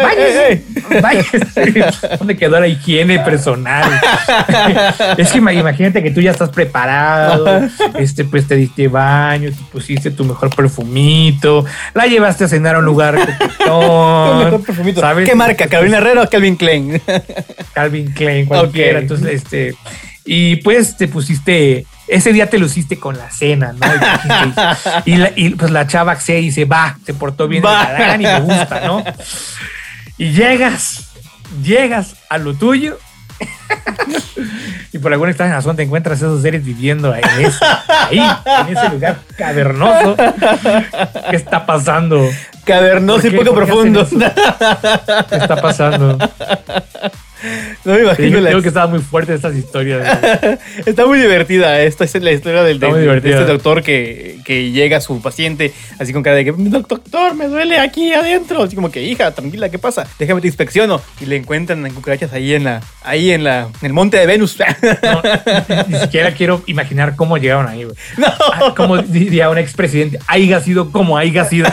[0.03, 0.63] váyase.
[2.19, 3.91] ¿Dónde quedó la higiene personal?
[5.17, 7.69] es que ima- imagínate que tú ya estás preparado,
[7.99, 12.79] este, pues te diste baño, te pusiste tu mejor perfumito, la llevaste a cenar a
[12.79, 14.65] un lugar coquetón.
[14.97, 15.29] ¿sabes?
[15.29, 15.67] ¿Qué marca?
[15.69, 17.01] ¿Carolina Herrera o Calvin Klein?
[17.73, 18.99] Calvin Klein, cualquiera.
[19.01, 19.75] Entonces, este,
[20.25, 23.87] y pues te pusiste, ese día te luciste con la cena, ¿no?
[23.87, 28.21] Y, dijiste- y la- y, pues la chava y dice, va, se portó bien el
[28.21, 29.05] y me gusta, ¿no?
[30.19, 31.09] Y llegas,
[31.63, 32.99] llegas a lo tuyo.
[34.93, 37.65] y por alguna extraña razón te encuentras esos seres viviendo en ese,
[38.11, 38.19] ahí,
[38.69, 40.15] en ese lugar cavernoso.
[41.31, 42.29] ¿Qué está pasando?
[42.65, 44.07] Cavernoso y poco ¿Por qué hacen profundo.
[45.31, 46.19] ¿Qué está pasando?
[47.85, 50.19] No me imagino digo, la- digo que estaban muy fuertes estas historias.
[50.87, 51.81] Está muy divertida.
[51.81, 56.13] Esta es la historia del, de, este doctor que, que llega a su paciente así
[56.13, 58.63] con cara de que, doctor, me duele aquí adentro.
[58.63, 60.07] Así como que, hija, tranquila, ¿qué pasa?
[60.19, 61.01] Déjame te inspecciono.
[61.21, 64.27] Y le encuentran en cucarachas ahí en la, ahí en la, en el monte de
[64.27, 64.59] Venus.
[65.03, 65.23] No,
[65.87, 67.97] ni, ni siquiera quiero imaginar cómo llegaron ahí, güey.
[68.19, 68.27] no.
[68.27, 71.69] Ah, Como diría un expresidente, haya sido como haya sido.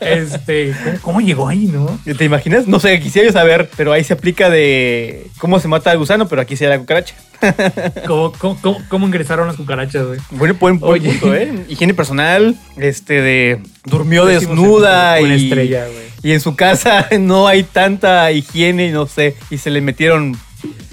[0.00, 1.98] este, ¿cómo, cómo llegó ahí, no?
[2.16, 2.66] ¿Te imaginas?
[2.66, 6.28] No sé, quisiera yo saber, pero ahí se aplica de cómo se mata al gusano,
[6.28, 7.14] pero aquí se da la cucaracha.
[8.06, 10.20] ¿Cómo, cómo, cómo- cómo ingresaron las cucarachas, güey?
[10.30, 11.10] Bueno, buen, buen Oye.
[11.10, 11.64] punto, ¿eh?
[11.68, 16.06] Higiene personal, este de durmió desnuda una y, estrella, güey.
[16.22, 20.36] y en su casa no hay tanta higiene, no sé, y se le metieron.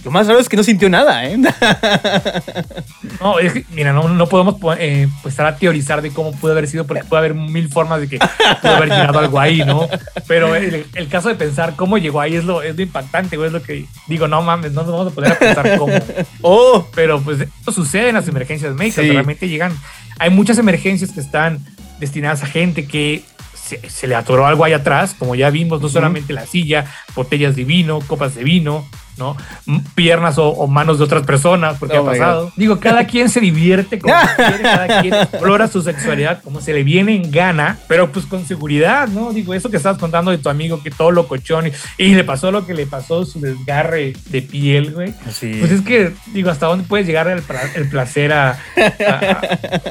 [0.04, 1.38] Lo más raro es que no sintió nada, ¿eh?
[3.20, 6.32] No, es que, mira, no, no podemos po- eh, pues, estar a teorizar de cómo
[6.34, 8.20] pudo haber sido, porque puede haber mil formas de que
[8.62, 9.88] pudo haber llegado algo ahí, ¿no?
[10.28, 13.48] Pero el, el caso de pensar cómo llegó ahí es lo, es lo impactante, güey,
[13.48, 15.94] es lo que digo, no mames, no nos vamos a poner a pensar cómo.
[16.42, 19.06] oh, Pero pues esto sucede en las emergencias médicas.
[19.06, 19.12] Sí.
[19.12, 19.72] Realmente llegan.
[20.20, 21.60] Hay muchas emergencias que están
[22.00, 25.88] destinadas a gente que se, se le atoró algo ahí atrás, como ya vimos, no
[25.88, 28.86] solamente la silla, botellas de vino, copas de vino,
[29.18, 29.36] ¿no?
[29.96, 32.52] Piernas o, o manos de otras personas, porque Oh ha pasado.
[32.56, 36.84] Digo, cada quien se divierte como quiere, cada quien explora su sexualidad como se le
[36.84, 39.32] viene en gana, pero pues con seguridad, ¿no?
[39.34, 42.52] Digo, eso que estabas contando de tu amigo que todo locochón y, y le pasó
[42.52, 45.14] lo que le pasó, su desgarre de piel, güey.
[45.32, 45.58] Sí.
[45.60, 47.42] Pues es que, digo, ¿hasta dónde puedes llegar el,
[47.90, 49.42] placer a, a-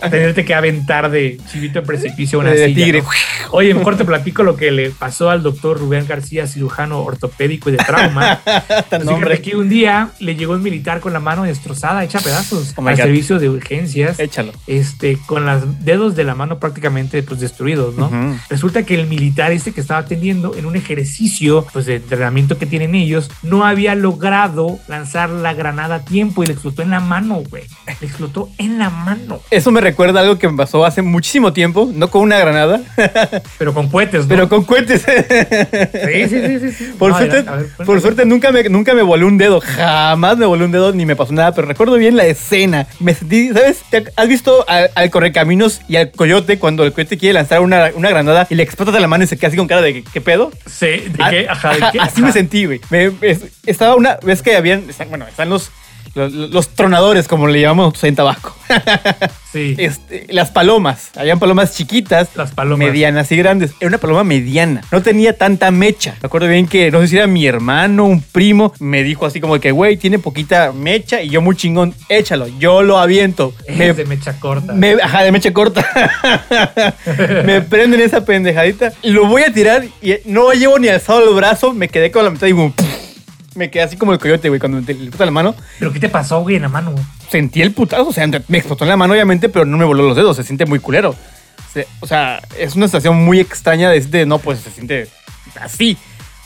[0.02, 3.02] a tenerte que aventar de chivito en precipicio a una De silla, tigre.
[3.02, 3.08] ¿no?
[3.52, 7.72] Oye, mejor te platico lo que le pasó al doctor Rubén García, cirujano ortopédico y
[7.72, 8.40] de trauma.
[8.90, 9.02] Tan.
[9.16, 12.86] Fíjate que un día le llegó un militar con la mano destrozada, hecha pedazos, Oh
[12.86, 13.02] al God.
[13.02, 14.52] servicio de urgencias, Échalo.
[14.66, 18.10] este, con los dedos de la mano prácticamente pues, destruidos, ¿no?
[18.48, 22.66] Resulta que el militar este que estaba atendiendo en un ejercicio pues, de entrenamiento que
[22.66, 27.00] tienen ellos, no había logrado lanzar la granada a tiempo y le explotó en la
[27.00, 27.64] mano, güey.
[28.00, 29.40] Le explotó en la mano.
[29.50, 32.80] Eso me recuerda a algo que me pasó hace muchísimo tiempo, no con una granada,
[33.58, 34.28] Pero con cohetes, ¿no?
[34.28, 35.02] pero con cohetes.
[35.02, 36.92] Sí, sí, sí, sí.
[36.98, 39.60] Por, No, suerte, adelante, a ver, por suerte nunca me, nunca me voló un dedo,
[39.60, 42.86] jamás me voló un dedo ni me pasó nada, pero recuerdo bien la escena.
[43.00, 43.82] Me sentí, ¿sabes?
[43.90, 47.90] ¿Te- ¿Has visto al, al correcaminos y al coyote cuando el coyote quiere lanzar una,
[47.94, 50.02] una granada y le explota de la mano y se queda así con cara de
[50.02, 50.50] ¿qué pedo?
[50.66, 51.46] Sí, ¿de Ah, qué?
[51.48, 52.00] Ajá, ¿de ajá, qué?
[52.00, 52.80] Así me sentí, güey.
[52.90, 55.70] Me- es- estaba una vez que habían, bueno, están los,
[56.14, 58.54] los, los tronadores, como le llamamos en Tabasco.
[58.58, 58.68] Sí.
[59.78, 61.10] Este, las palomas.
[61.14, 62.88] Habían palomas chiquitas, Las palomas.
[62.88, 63.72] medianas y grandes.
[63.80, 64.80] Era una paloma mediana.
[64.90, 66.16] No tenía tanta mecha.
[66.22, 69.40] Me acuerdo bien que, no sé si era mi hermano, un primo, me dijo así
[69.42, 72.46] como que, güey, tiene poquita mecha y yo muy chingón, échalo.
[72.58, 73.52] Yo lo aviento.
[73.66, 74.72] Es Me, de mecha corta.
[74.72, 75.86] me- ajá, de mecha corta.
[77.44, 78.92] me prenden esa pendejadita.
[79.02, 81.74] Lo voy a tirar y no llevo ni alzado el brazo.
[81.74, 82.72] Me quedé con la mitad y boom,
[83.54, 85.54] me quedé así como el coyote, güey, cuando me le puta la mano.
[85.78, 86.94] ¿Pero qué te pasó, güey, en la mano?
[87.30, 90.02] Sentí el putazo, o sea, me explotó en la mano, obviamente, pero no me voló
[90.02, 90.36] los dedos.
[90.36, 91.14] Se siente muy culero.
[92.00, 95.08] O sea, es una sensación muy extraña de, de no, pues se siente
[95.60, 95.96] así.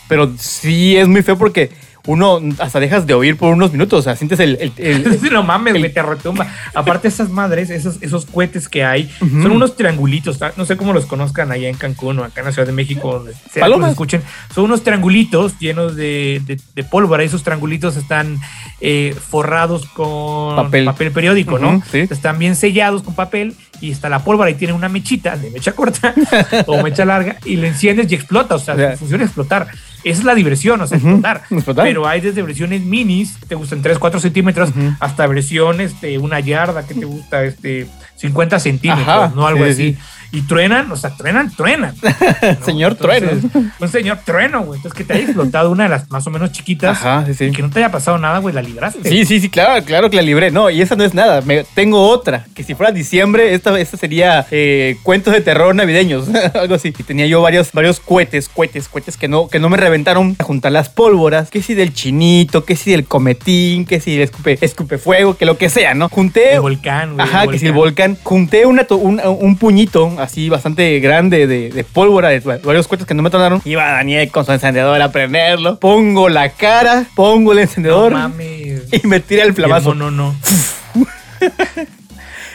[0.08, 1.70] Pero sí es muy feo porque
[2.06, 4.00] uno hasta dejas de oír por unos minutos.
[4.00, 4.56] O sea, sientes el.
[4.60, 6.46] el- el- Sí, no mames, el- te retumba.
[6.74, 10.38] Aparte, esas madres, esos, esos cohetes que hay, son unos triangulitos.
[10.38, 10.52] ¿tá?
[10.56, 13.12] No sé cómo los conozcan allá en Cancún o acá en la Ciudad de México,
[13.12, 14.22] donde sea los escuchen.
[14.54, 17.22] Son unos triangulitos llenos de, de, de pólvora.
[17.22, 18.38] Esos triangulitos están
[18.80, 20.90] eh, forrados con Papel.
[21.12, 21.82] periódico, ¿no?
[21.90, 22.00] Sí.
[22.00, 25.72] Están bien sellados con papel y está la pólvora y tiene una mechita de mecha
[25.72, 26.14] corta
[26.66, 28.54] o mecha larga y le enciendes y explota.
[28.54, 29.68] O sea, su es explotar.
[30.04, 31.42] Esa es la diversión, o sea, explotar.
[31.50, 31.84] explotar.
[31.84, 36.38] Pero hay desde versiones minis, que te gustan 3, 4 centímetros, hasta versiones de una
[36.40, 39.46] yarda que te gusta este 50 centímetros, Ajá, ¿no?
[39.46, 39.92] Algo sí, así.
[39.92, 39.98] sí.
[40.32, 41.94] Y truenan, o sea, truenan, truenan.
[42.02, 42.64] ¿no?
[42.64, 43.44] Señor Entonces,
[43.78, 44.78] Un señor trueno, güey.
[44.78, 47.44] Entonces, que te haya explotado una de las más o menos chiquitas Ajá, sí, sí.
[47.46, 49.08] y que no te haya pasado nada, güey, la libraste.
[49.08, 50.50] Sí, sí, sí, claro, claro que la libré.
[50.50, 51.40] No, y esa no es nada.
[51.42, 56.26] Me- tengo otra, que si fuera diciembre, esta, esta sería eh, cuentos de terror navideños,
[56.54, 56.88] algo así.
[56.98, 60.44] Y tenía yo varios, varios cohetes, cohetes, cohetes que no, que no me reventaron a
[60.44, 64.98] juntar las pólvoras, que si del chinito, que si del cometín, que si escupe, escupe
[64.98, 66.08] fuego, que lo que sea, ¿no?
[66.08, 66.54] Junté...
[66.54, 67.26] El volcán, güey.
[67.26, 68.16] Ajá, que si el volcán.
[68.22, 73.06] Junté una to- un, un puñito así bastante grande de, de pólvora de varios cohetes
[73.06, 73.60] que no me tronaron.
[73.64, 75.78] Iba Daniel con su encendedor a prenderlo.
[75.78, 78.82] Pongo la cara, pongo el No encendedor mames.
[78.92, 79.94] y me tira el flamazo.
[79.94, 81.86] No, no, no.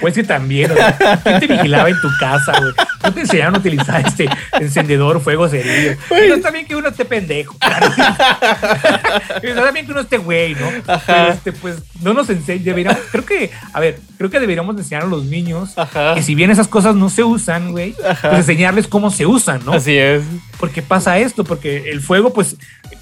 [0.01, 2.73] Pues que también, o sea, ¿quién te vigilaba en tu casa, güey?
[3.03, 4.27] No te enseñaron a utilizar este
[4.59, 5.97] encendedor, fuego cerillo.
[6.09, 7.87] Pero está bien que uno esté pendejo, claro.
[9.41, 10.69] Está bien que uno esté güey, ¿no?
[11.29, 15.07] Este, pues, no nos enseñan, deberíamos, creo que, a ver, creo que deberíamos enseñar a
[15.07, 16.15] los niños Ajá.
[16.15, 19.73] que si bien esas cosas no se usan, güey, pues enseñarles cómo se usan, ¿no?
[19.73, 20.23] Así es.
[20.59, 22.55] Porque pasa esto, porque el fuego, pues,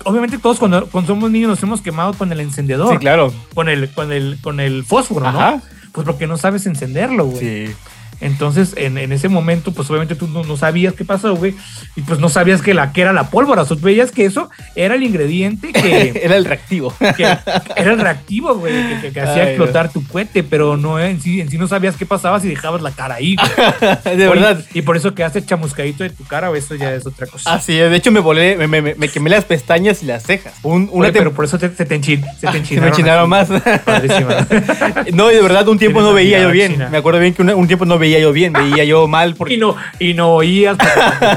[0.06, 2.94] obviamente todos cuando, cuando somos niños nos hemos quemado con el encendedor.
[2.94, 3.34] Sí, claro.
[3.54, 5.62] Con el, con el, con el fósforo, ¿no?
[5.92, 7.68] Pues porque no sabes encenderlo, güey.
[7.68, 7.76] Sí.
[8.22, 11.56] Entonces, en, en ese momento, pues obviamente tú no, no sabías qué pasó, güey.
[11.96, 13.62] Y pues no sabías que, la, que era la pólvora.
[13.62, 16.94] O sea, tú veías que eso era el ingrediente que, Era el reactivo.
[17.18, 21.00] que era el reactivo, güey, que, que- que hacía Ay, explotar tu cohete, pero no
[21.00, 23.50] en sí, en sí no sabías qué pasaba si dejabas la cara ahí, güey.
[24.18, 24.64] de Oye, verdad.
[24.74, 27.54] Y por eso quedaste chamuscadito de tu cara, o eso ya es otra cosa.
[27.54, 27.90] Así es.
[27.90, 30.54] De hecho, me volé, me, me- me quemé las pestañas y las cejas.
[30.64, 32.90] Un, una Oye, pero por eso te, se te, enchin- se te Ah, se enchinaron.
[32.90, 33.54] me chinaron así.
[33.54, 34.44] más.
[35.14, 36.74] No, y de verdad, un tiempo no veía yo bien.
[36.74, 36.90] china.
[36.90, 38.54] Me acuerdo bien que una- un tiempo no veía yo bien.
[38.54, 40.76] Veía yo mal porque Y no, y no oías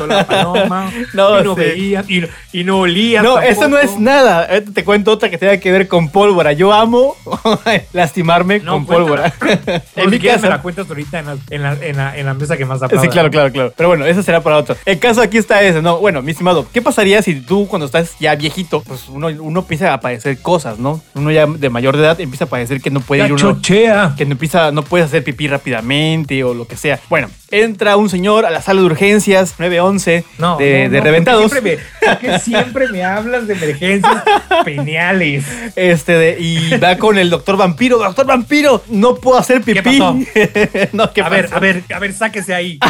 [0.08, 0.90] la paloma.
[1.12, 1.60] No, y no sí.
[1.60, 2.08] veías.
[2.08, 3.22] Y, no- y no olías.
[3.22, 3.94] No, eso no tampoco.
[3.94, 4.46] es nada.
[4.48, 6.52] Ahorita te cuento otra que tenga que ver con pólvora.
[6.52, 7.16] Yo amo
[7.92, 9.32] lastimarme No, con cuéntala.
[9.38, 9.82] pólvora.
[9.96, 10.56] En mi quieres me casa.
[10.56, 12.88] la cuentas ahorita en la, en la, en la, en la mesa que más da
[12.88, 13.72] Sí, claro, claro, claro.
[13.76, 14.76] Pero bueno, eso será para otro.
[14.84, 15.98] El caso aquí está ese, ¿no?
[15.98, 19.92] Bueno, mi estimado, ¿qué pasaría si tú cuando estás ya viejito, pues uno, uno empieza
[19.92, 21.00] a padecer cosas, ¿no?
[21.14, 23.40] Uno ya de mayor de edad empieza a padecer que no puede Ya ir uno...
[23.40, 24.14] chochea.
[24.16, 26.98] que no empieza, no puedes hacer pipí rápidamente o lo que sea.
[27.08, 31.04] Bueno, entra un señor a la sala de urgencias 911 No, de, no, de no,
[31.04, 31.50] reventados.
[31.50, 34.22] Siempre me, porque siempre me hablas de emergencias
[34.64, 35.44] penales.
[35.76, 37.98] Este de- y va con el doctor vampiro.
[37.98, 39.80] Doctor vampiro, no puedo hacer pipí.
[39.80, 40.16] pasó?
[40.92, 42.78] no, ¿qué A ver, a ver, a ver, sáquese ahí.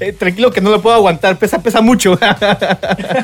[0.00, 1.36] Eh, tranquilo que no lo puedo aguantar.
[1.38, 2.18] Pesa, pesa mucho.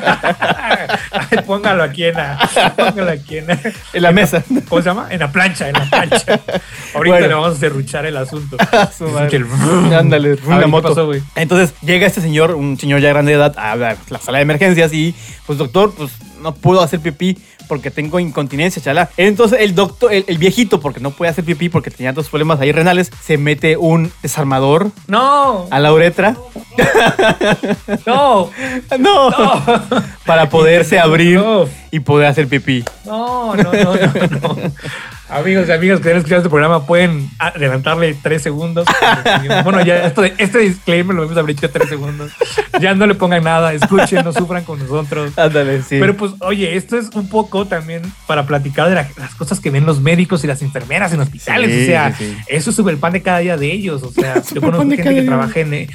[0.09, 2.37] Ay, Póngalo aquí en la,
[2.75, 3.59] póngalo aquí en la,
[3.93, 4.43] en la mesa.
[4.67, 5.07] ¿cómo se llama?
[5.09, 6.39] En la plancha, en la plancha.
[6.93, 7.27] Ahorita Bueno.
[7.27, 8.57] le vamos a derruchar el asunto.
[8.97, 9.29] Su madre.
[9.97, 10.89] Ándale, ver, una ¿qué moto.
[10.89, 11.21] pasó, güey?
[11.35, 14.43] Entonces llega este señor, un señor ya grande de edad, a la, la sala de
[14.43, 15.13] emergencias y,
[15.45, 19.09] pues doctor, pues no puedo hacer pipí porque tengo incontinencia, chala.
[19.17, 22.61] Entonces el doctor, el, el viejito, porque no puede hacer pipí porque tenía dos problemas
[22.61, 26.37] ahí renales, se mete un desarmador No, a la uretra.
[28.05, 28.49] no,
[28.99, 29.53] no, no.
[30.25, 31.65] para poderse abrir No.
[31.91, 32.83] y poder hacer pipí.
[33.05, 34.57] No, no, no, no, no.
[35.29, 38.87] Amigos y amigas que han escuchado este programa pueden adelantarle tres segundos.
[39.63, 42.31] Bueno, ya esto de- este disclaimer lo hemos hecho tres segundos.
[42.79, 45.37] Ya no le pongan nada, escuchen, no sufran con nosotros.
[45.37, 45.97] Ándale, sí.
[45.99, 49.69] Pero pues, oye, esto es un poco también para platicar de la- las cosas que
[49.69, 51.71] ven los médicos y las enfermeras en hospitales.
[51.71, 54.03] Sí, o sea, sí, eso es súper el pan de cada día de ellos.
[54.03, 55.89] O sea, yo conozco gente que trabaja en, en,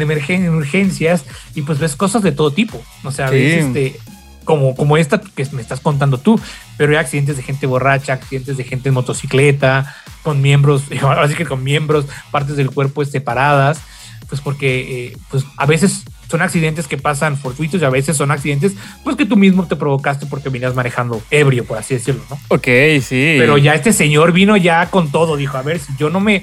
[0.00, 2.82] emergen- en urgencias y pues ves cosas de todo tipo.
[3.02, 3.34] O sea, Sí.
[3.36, 3.96] ves este,
[4.44, 6.40] como, como esta que me estás contando tú,
[6.76, 11.34] pero hay accidentes de gente borracha, accidentes de gente en motocicleta, con miembros, ahora sí
[11.34, 13.80] que con miembros, partes del cuerpo separadas,
[14.28, 18.30] pues porque eh, pues a veces son accidentes que pasan fortuitos y a veces son
[18.30, 22.38] accidentes pues que tú mismo te provocaste porque venías manejando ebrio, por así decirlo, ¿no?
[22.48, 22.66] ok,
[23.02, 23.36] sí.
[23.38, 26.42] Pero ya este señor vino ya con todo, dijo, a ver, si yo no me...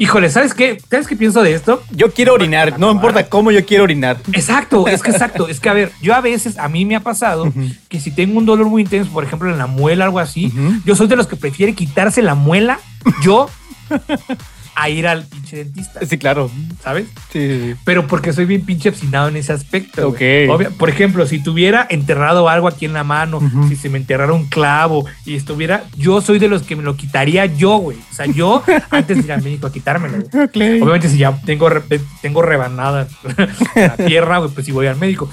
[0.00, 0.82] Híjole, ¿sabes qué?
[0.90, 1.82] ¿Sabes qué pienso de esto?
[1.90, 4.16] Yo quiero orinar, no importa cómo yo quiero orinar.
[4.32, 5.46] Exacto, es que exacto.
[5.46, 7.52] Es que, a ver, yo a veces, a mí me ha pasado
[7.90, 10.50] que si tengo un dolor muy intenso, por ejemplo, en la muela, algo así,
[10.86, 12.80] yo soy de los que prefiere quitarse la muela,
[13.22, 13.50] yo,
[14.74, 16.50] a ir al pinche dentista, Sí, claro.
[16.82, 17.06] ¿sabes?
[17.32, 17.74] Sí, sí, sí.
[17.84, 20.08] Pero porque soy bien pinche obstinado en ese aspecto.
[20.08, 20.20] Ok.
[20.48, 24.32] Obvia- por ejemplo, si tuviera enterrado algo aquí en la mano, si se me enterrara
[24.32, 27.98] un clavo y estuviera, yo soy de los que me lo quitaría yo, güey.
[28.10, 30.18] O sea, yo antes de ir al médico a quitármelo.
[30.54, 30.80] güey.
[30.80, 31.82] Obviamente, si ya tengo, re-
[32.22, 33.06] tengo rebanada
[33.74, 35.28] la tierra, güey, pues sí voy al médico.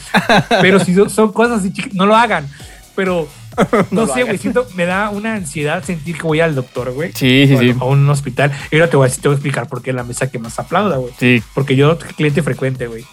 [0.62, 2.48] Pero si son- cosas así no lo hagan.
[2.96, 3.28] Pero
[3.92, 7.12] no, sé, güey, siento, me da una ansiedad sentir que voy al doctor, güey.
[7.14, 7.76] Sí, sí, sí.
[7.80, 8.52] A un hospital.
[8.72, 10.60] Y ahora te voy, a, te voy a explicar por qué la mesa que más
[10.60, 11.14] aplauda, güey.
[11.20, 11.42] Sí.
[11.54, 13.06] Porque yo, cliente frecuente, güey.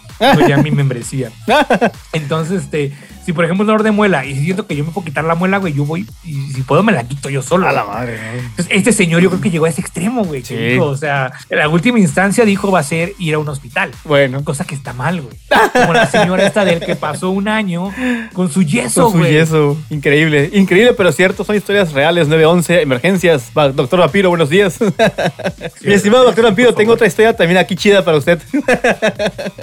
[0.47, 1.31] Ya mi membresía.
[2.13, 2.93] Entonces, este,
[3.25, 5.35] si por ejemplo un dolor de muela y siento que yo me puedo quitar la
[5.35, 7.67] muela, güey, yo voy y si puedo me la quito yo solo.
[7.67, 8.39] A la madre, ¿no?
[8.39, 10.41] Entonces, este señor yo creo que llegó a ese extremo, güey.
[10.41, 10.55] que Sí.
[10.55, 13.91] dijo, o sea, en la última instancia dijo va a ser ir a un hospital.
[14.03, 14.43] Bueno.
[14.43, 15.35] Cosa que está mal, güey.
[15.73, 17.91] Como la señora esta del que pasó un año
[18.33, 19.31] con su yeso, Con su güey.
[19.33, 19.77] yeso.
[19.89, 20.49] Increíble.
[20.53, 21.43] Increíble, pero cierto.
[21.43, 22.27] Son historias reales.
[22.27, 23.51] 911, emergencias.
[23.57, 24.77] Va, Doctor Vampiro, buenos días.
[25.81, 28.39] Mi estimado doctor Vampiro, tengo otra historia también aquí chida para usted.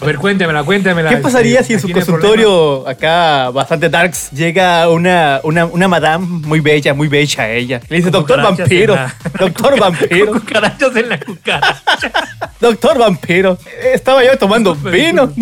[0.01, 1.11] A ver, cuéntemela, cuéntemela.
[1.11, 6.61] ¿Qué pasaría si en su consultorio, acá bastante darks, llega una, una, una madame muy
[6.61, 7.81] bella, muy bella ella?
[7.88, 12.12] Le dice, doctor vampiro, la- doctor vampiro, cucarachas en la cucaracha.
[12.61, 13.59] doctor vampiro.
[13.93, 15.33] Estaba yo tomando vino.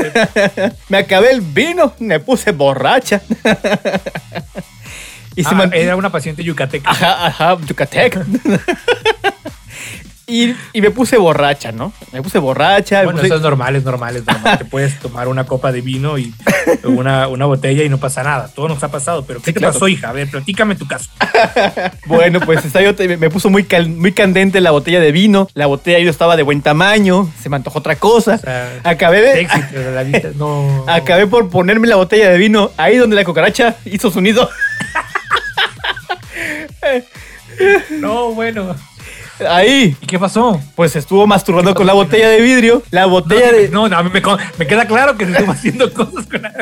[0.89, 3.21] me acabé el vino, me puse borracha.
[5.37, 6.91] y se Ah, man- Era una paciente yucateca.
[6.91, 8.19] Ajá, ajá, Yucatec.
[10.31, 11.93] Y, y me puse borracha, ¿no?
[12.13, 13.03] Me puse borracha.
[13.05, 14.59] Bueno, puse- eso es normal, es normal, es normal.
[14.59, 16.33] Te puedes tomar una copa de vino y
[16.85, 18.49] una, una botella y no pasa nada.
[18.55, 19.25] Todo nos ha pasado.
[19.25, 19.73] Pero ¿qué Sí, te claro.
[19.75, 20.09] pasó, hija?
[20.11, 21.11] A ver, platícame tu caso.
[22.07, 25.49] Bueno, pues está yo, te- me puso muy, cal- muy candente la botella de vino.
[25.55, 27.31] La botella yo estaba de buen tamaño.
[27.41, 28.35] Se me antojó otra cosa.
[28.35, 29.49] O sea, acabé de.
[29.73, 30.85] Pero la vista no.
[30.89, 34.49] Acabé por ponerme la botella de vino ahí donde la cucaracha hizo su nido.
[37.91, 38.75] No, bueno.
[39.49, 39.97] Ahí.
[40.01, 40.61] ¿Y qué pasó?
[40.75, 42.83] Pues estuvo masturbando con la botella de vidrio.
[42.91, 43.69] La botella de.
[43.69, 44.21] No, no, a mí me,
[44.59, 46.53] me queda claro que se estuvo haciendo cosas con la...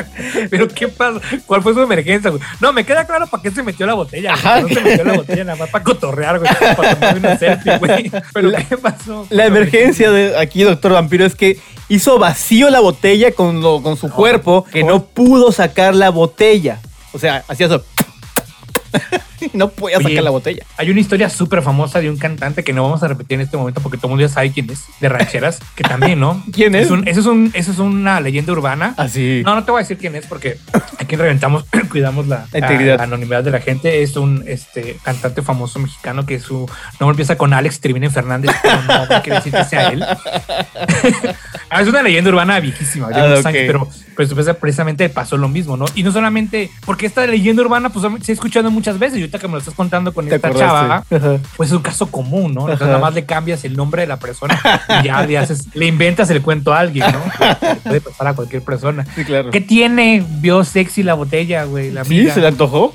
[0.49, 1.19] Pero ¿qué pasó?
[1.45, 2.41] ¿Cuál fue su emergencia, güey?
[2.59, 4.33] No, me queda claro para qué se metió la botella.
[4.33, 4.61] Ajá.
[4.61, 6.51] No se metió la botella nada más para cotorrear, güey.
[6.75, 8.11] Para tomar una selfie, güey.
[8.33, 9.27] Pero ¿qué pasó?
[9.29, 13.97] La emergencia de aquí, doctor Vampiro, es que hizo vacío la botella con, lo- con
[13.97, 16.79] su cuerpo, que no pudo sacar la botella.
[17.13, 17.83] O sea, hacía eso.
[19.41, 20.63] Y no podía Oye, sacar la botella.
[20.77, 23.57] Hay una historia súper famosa de un cantante que no vamos a repetir en este
[23.57, 26.43] momento porque todo el mundo ya sabe quién es, de rancheras, que también, ¿no?
[26.53, 26.89] ¿Quién es?
[26.91, 28.93] un- eso, es un- eso es una leyenda urbana.
[28.97, 29.41] Así.
[29.45, 30.57] No, no te voy a decir quién es porque
[30.97, 32.97] aquí en Reventamos cuidamos la, La integridad.
[32.97, 34.01] la anonimidad de la gente.
[34.03, 38.11] Es un este, cantante famoso mexicano que su nombre empieza con Alex y termina en
[38.11, 40.03] Fernández, pero no, no quiere decir que sea él.
[41.71, 45.77] Ah, es una leyenda urbana viejísima, Ah, años, pero pues, pues, precisamente pasó lo mismo,
[45.77, 45.85] ¿no?
[45.93, 49.47] Y no solamente, porque esta leyenda urbana, pues se ha escuchado muchas veces, ahorita que
[49.47, 51.05] me lo estás contando con esta chava,
[51.55, 52.61] pues es un caso común, ¿no?
[52.61, 54.59] Entonces nada más le cambias el nombre de la persona
[55.01, 57.19] y ya le, haces, le inventas el cuento a alguien, ¿no?
[57.83, 59.05] Puede pasar a cualquier persona.
[59.15, 59.51] Sí, claro.
[59.51, 60.25] ¿Qué tiene?
[60.39, 61.91] Vio sexy la botella, güey.
[61.91, 62.91] La sí, se le antojó.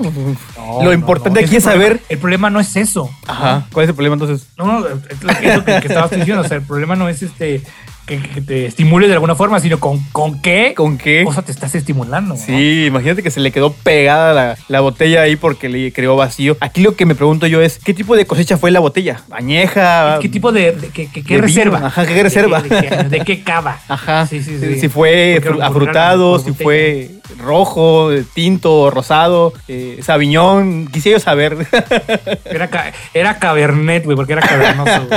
[0.82, 2.00] lo importante aquí es saber.
[2.08, 3.10] El problema no es eso.
[3.26, 3.66] Ajá.
[3.72, 4.48] ¿Cuál es el problema entonces?
[4.58, 6.42] No, no, es lo que, que, que estabas diciendo.
[6.42, 7.62] O sea, el problema no es este
[8.06, 11.74] que, te estimule de alguna forma, sino con, con qué, ¿Con qué cosa te estás
[11.74, 12.36] estimulando.
[12.36, 16.56] Sí, imagínate que se le quedó pegada la, botella ahí porque le creó vacío.
[16.60, 19.22] Aquí lo que me pregunto yo es, ¿qué tipo de cosecha fue la botella?
[19.30, 20.18] ¿Añeja?
[20.20, 21.86] ¿Qué tipo de, qué, reserva?
[21.86, 22.60] Ajá, ¿qué reserva?
[22.60, 23.80] ¿De, qué, cava?
[23.88, 24.80] Ajá, sí, sí, sí.
[24.80, 31.56] Si fue afrutado, si fue rojo, tinto, rosado, eh, sabiñón, quisiera saber.
[32.44, 35.08] Era, era cabernet, güey, porque era cavernoso.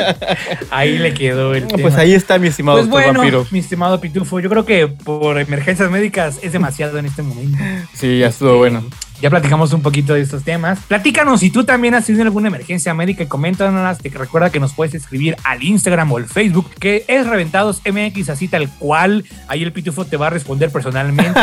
[0.70, 4.48] Ahí le quedó el pues ahí está mi estimado pues bueno, Mi estimado Pitufo, yo
[4.48, 7.58] creo que por emergencias médicas es demasiado en este momento.
[7.94, 8.84] Sí, ya estuvo bueno.
[9.20, 10.78] Ya platicamos un poquito de estos temas.
[10.86, 13.98] Platícanos si tú también has tenido alguna emergencia médica y coméntanos.
[13.98, 18.28] Te recuerda que nos puedes escribir al Instagram o al Facebook, que es Reventados MX,
[18.30, 19.24] así tal cual.
[19.48, 21.40] Ahí el Pitufo te va a responder personalmente.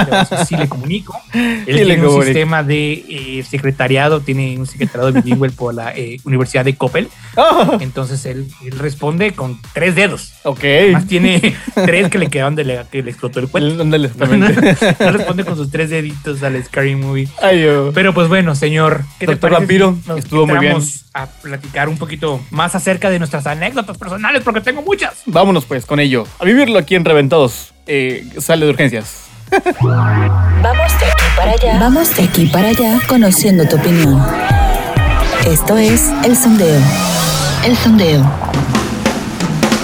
[0.47, 1.19] sí le comunico.
[1.34, 6.63] Él tiene un sistema de eh, secretariado, tiene un secretariado bilingüe por la eh, Universidad
[6.63, 7.09] de Coppel.
[7.36, 7.78] Oh.
[7.82, 8.47] Entonces él,
[8.78, 10.34] responde con tres dedos.
[10.43, 10.63] Ok.
[10.93, 13.84] Más tiene tres que le quedan de que le explotó el cuento.
[13.86, 17.28] no responde con sus tres deditos al Scary Movie.
[17.41, 20.78] Ay, pero pues bueno, señor, ¿qué Doctor Vampiro, estuvo muy bien.
[21.13, 25.24] a platicar un poquito más acerca de nuestras anécdotas personales, porque tengo muchas.
[25.26, 26.26] Vámonos pues con ello.
[26.39, 27.74] A vivirlo aquí en Reventados.
[27.88, 29.26] Eh, sale de urgencias.
[29.82, 31.80] Vamos de aquí para allá.
[31.80, 34.22] Vamos de aquí para allá conociendo tu opinión.
[35.45, 36.82] Esto es El Sondeo.
[37.63, 38.26] El Sondeo.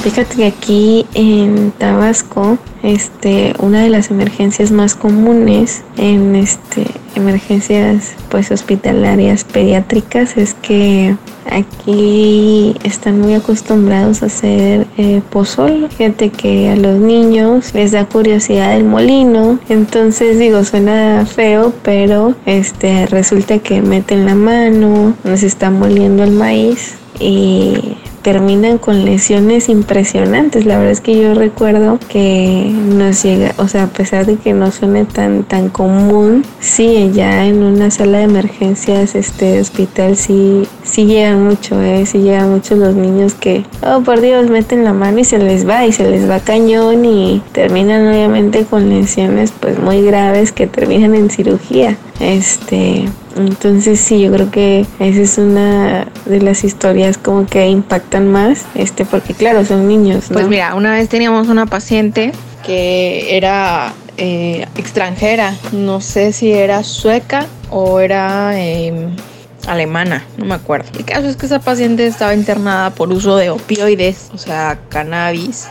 [0.04, 6.88] Fíjate que aquí en Tabasco, este, una de las emergencias más comunes en este,
[7.22, 11.16] emergencias pues hospitalarias pediátricas es que
[11.50, 15.88] aquí están muy acostumbrados a hacer eh, pozol.
[15.90, 19.60] Fíjate que a los niños les da curiosidad el molino.
[19.70, 26.32] Entonces digo, suena feo, pero este resulta que meten la mano, nos está moliendo el
[26.32, 30.66] maíz y terminan con lesiones impresionantes.
[30.66, 34.54] La verdad es que yo recuerdo que nos llega, o sea, a pesar de que
[34.54, 40.68] no suene tan tan común, sí, ya en una sala de emergencias, este hospital, sí,
[40.84, 44.94] sí llegan mucho, eh, sí llegan mucho los niños que, oh por Dios, meten la
[44.94, 49.52] mano y se les va, y se les va cañón y terminan obviamente con lesiones
[49.60, 51.98] pues muy graves que terminan en cirugía.
[52.22, 53.06] Este,
[53.36, 58.66] entonces sí, yo creo que esa es una de las historias como que impactan más,
[58.76, 60.26] este, porque claro, son niños.
[60.32, 62.32] Pues mira, una vez teníamos una paciente
[62.64, 69.16] que era eh, extranjera, no sé si era sueca o era em,
[69.66, 70.92] alemana, no me acuerdo.
[70.96, 75.70] El caso es que esa paciente estaba internada por uso de opioides, o sea, cannabis,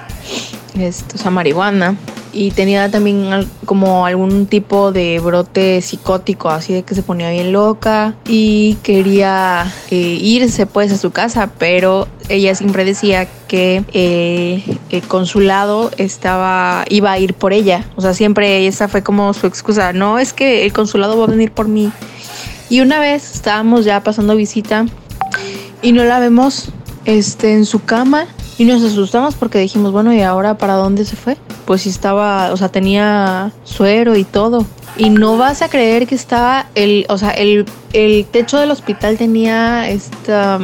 [0.77, 1.97] esto, o sea, marihuana
[2.33, 7.53] y tenía también como algún tipo de brote psicótico, así de que se ponía bien
[7.53, 14.79] loca y quería eh, irse pues a su casa, pero ella siempre decía que eh,
[14.91, 19.47] el consulado estaba iba a ir por ella, o sea, siempre esa fue como su
[19.47, 21.91] excusa, no es que el consulado va a venir por mí.
[22.69, 24.87] Y una vez estábamos ya pasando visita
[25.83, 26.71] y no la vemos
[27.05, 28.29] este en su cama
[28.61, 31.39] y nos asustamos porque dijimos, bueno, ¿y ahora para dónde se fue?
[31.65, 34.67] Pues estaba, o sea, tenía suero y todo.
[34.99, 39.17] Y no vas a creer que estaba el, o sea, el, el techo del hospital
[39.17, 40.61] tenía esta,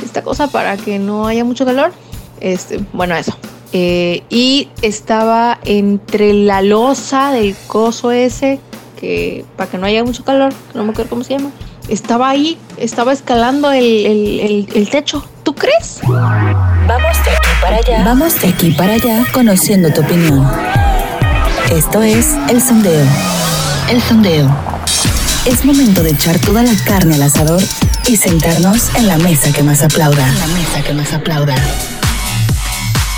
[0.00, 1.92] esta cosa para que no haya mucho calor.
[2.38, 3.36] Este, bueno, eso.
[3.72, 8.60] Eh, y estaba entre la losa del coso ese,
[9.00, 11.50] que para que no haya mucho calor, no me acuerdo cómo se llama.
[11.88, 15.24] Estaba ahí, estaba escalando el, el, el techo.
[15.42, 16.00] ¿Tú crees?
[18.04, 19.24] Vamos de aquí para allá.
[19.32, 20.50] Conociendo tu opinión.
[21.70, 23.06] Esto es El Sondeo.
[23.88, 24.48] El Sondeo.
[25.46, 27.62] Es momento de echar toda la carne al asador
[28.06, 30.26] y sentarnos en la mesa que más aplauda.
[30.26, 31.54] la mesa que más aplauda.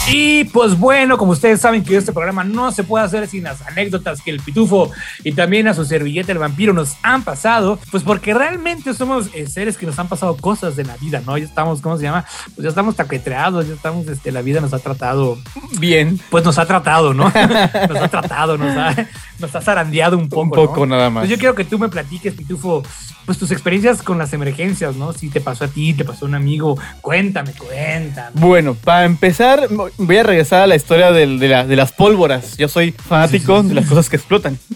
[0.08, 3.62] Y pues bueno, como ustedes saben que este programa no se puede hacer sin las
[3.62, 4.90] anécdotas que el pitufo
[5.22, 9.46] y también a su servilleta el vampiro nos han pasado, pues porque realmente somos eh,
[9.46, 11.38] seres que nos han pasado cosas de la vida, ¿no?
[11.38, 12.24] Ya estamos, ¿cómo se llama?
[12.54, 15.38] Pues ya estamos taquetreados, ya estamos, este, la vida nos ha tratado
[15.78, 16.18] bien.
[16.30, 17.24] Pues nos ha tratado, ¿no?
[17.88, 19.06] nos ha tratado, nos ha,
[19.38, 20.42] nos ha zarandeado un poco.
[20.42, 21.22] Un poco nada más.
[21.22, 22.82] Pues yo quiero que tú me platiques, pitufo,
[23.24, 25.12] pues tus experiencias con las emergencias, ¿no?
[25.12, 28.32] Si te pasó a ti, te pasó a un amigo, cuéntame, cuéntame.
[28.34, 29.68] Bueno, para empezar,
[29.98, 32.56] voy a regresar a la historia del- de, la- de las pólvoras.
[32.56, 34.58] Yo soy fanático de las cosas que explotan.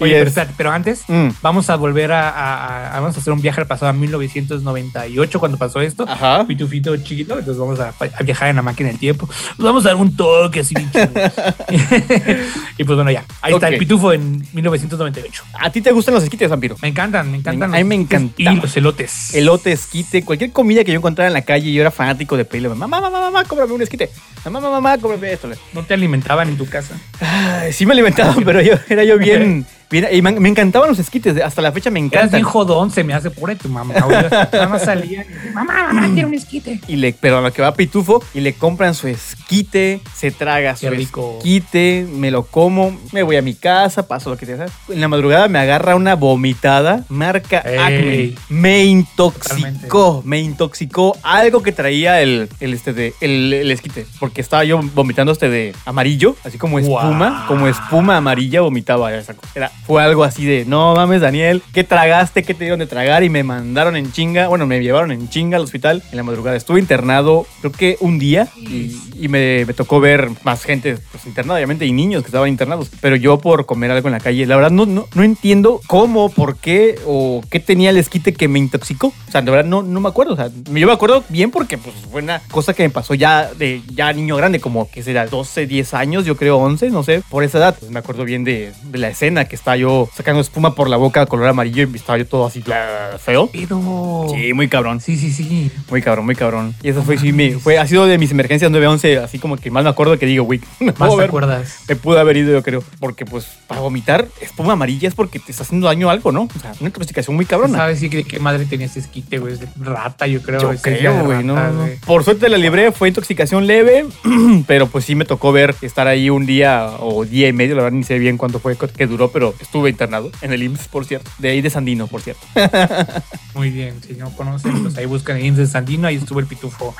[0.00, 1.28] Oye, Y pero, pero antes Mm.
[1.40, 5.38] vamos a volver a, a- a- Vamos a hacer un viaje al pasado a 1998
[5.38, 6.04] cuando pasó esto.
[6.08, 6.44] Ajá.
[6.46, 9.28] Pitufito chiquito, entonces vamos a, a viajar en la máquina del tiempo.
[9.58, 10.74] Nos vamos a dar un toque así
[12.78, 13.24] y pues bueno, ya.
[13.42, 15.44] Ahí está el pitufo en 1998.
[15.60, 16.76] ¿A ti te gustan los esquites, vampiro?
[16.82, 17.74] Me encantan, me encantan.
[17.74, 18.06] A mí me.
[18.36, 19.34] Y los elotes.
[19.34, 22.68] Elote, esquite, cualquier comida que yo encontrara en la calle, yo era fanático de pedirle,
[22.70, 24.10] mamá, mamá, mamá, cómprame un esquite.
[24.50, 25.48] Mamá, mamá, mamá, cómprame esto.
[25.72, 26.94] No te alimentaban en tu casa.
[27.18, 31.40] Ay, sí me alimentaban, pero yo era yo bien, y me, me encantaban los esquites,
[31.42, 32.40] hasta la fecha me Eras encantan.
[32.40, 33.94] bien jodón, se me hace por tu mamá.
[34.84, 36.80] Salían y mamá, mamá, quiero un esquite.
[36.88, 40.76] Y le, pero a lo que va Pitufo y le compran su esquite, se traga
[40.76, 41.36] su rico.
[41.38, 44.54] esquite, me lo como, me voy a mi casa, paso lo que te
[44.88, 47.78] En la madrugada me agarra una vomitada, marca Ey.
[47.78, 48.34] Acme.
[48.48, 54.40] Me intoxicó, me intoxicó algo que traía el, el, este de, el, el esquite, porque
[54.40, 59.48] estaba yo vomitando este de amarillo, así como espuma, como espuma amarilla vomitaba esa cosa.
[59.54, 62.42] Era, fue algo así de, no mames Daniel, ¿qué tragaste?
[62.42, 63.22] ¿Qué te dieron de tragar?
[63.22, 66.56] Y me mandaron en chinga, bueno, me llevaron en chinga al hospital en la madrugada.
[66.56, 71.86] Estuve internado creo que un día y, me tocó ver más gente pues, internada, obviamente,
[71.86, 74.70] y niños que estaban internados, pero yo por comer algo en la calle, la verdad
[74.70, 79.08] no, no, no entiendo cómo, por qué o qué tenía el esquite que me intoxicó.
[79.08, 80.34] O sea, de verdad no, no me acuerdo.
[80.34, 83.50] O sea, yo me acuerdo bien porque pues, fue una cosa que me pasó ya
[83.52, 87.22] de ya niño grande, como que será 12, 10 años, yo creo 11, no sé,
[87.28, 87.76] por esa edad.
[87.78, 90.98] Pues, me acuerdo bien de, de la escena que estaba yo sacando espuma por la
[90.98, 93.48] boca color amarillo y estaba yo todo así bla, feo.
[93.50, 94.26] Pero.
[94.30, 95.00] Sí, muy cabrón.
[95.00, 95.70] Sí, sí, sí.
[95.90, 96.74] Muy cabrón, muy cabrón.
[96.82, 99.82] Y eso fue, sí, fue, ha sido de mis emergencias 911, así como que más
[99.84, 101.78] me acuerdo que digo, güey, me Más puedo te haber- acuerdas.
[101.88, 102.84] me pude haber ido, yo creo.
[103.00, 106.42] Porque, pues, para vomitar espuma amarilla es porque te está haciendo daño a algo, ¿no?
[106.42, 107.78] O sea, una intoxicación muy cabrona.
[107.78, 109.54] ¿Sabes sí, de qué madre tenía ese esquite, güey?
[109.54, 110.60] Es de rata, yo creo.
[110.60, 111.80] Yo de creo, güey, no, rata, no.
[111.84, 111.96] güey.
[112.00, 114.04] Por suerte la libré, fue intoxicación leve,
[114.66, 117.82] pero pues sí me tocó ver estar ahí un día o día y medio, la
[117.84, 121.04] verdad ni sé bien cuánto fue que duró, pero estuve internado en el IMSS, por
[121.04, 122.46] cierto, de ahí de Sandino, por cierto.
[123.54, 126.46] Muy bien, si no conocen, pues ahí buscan el IMSS de Sandino, ahí estuvo el
[126.46, 126.94] pitufo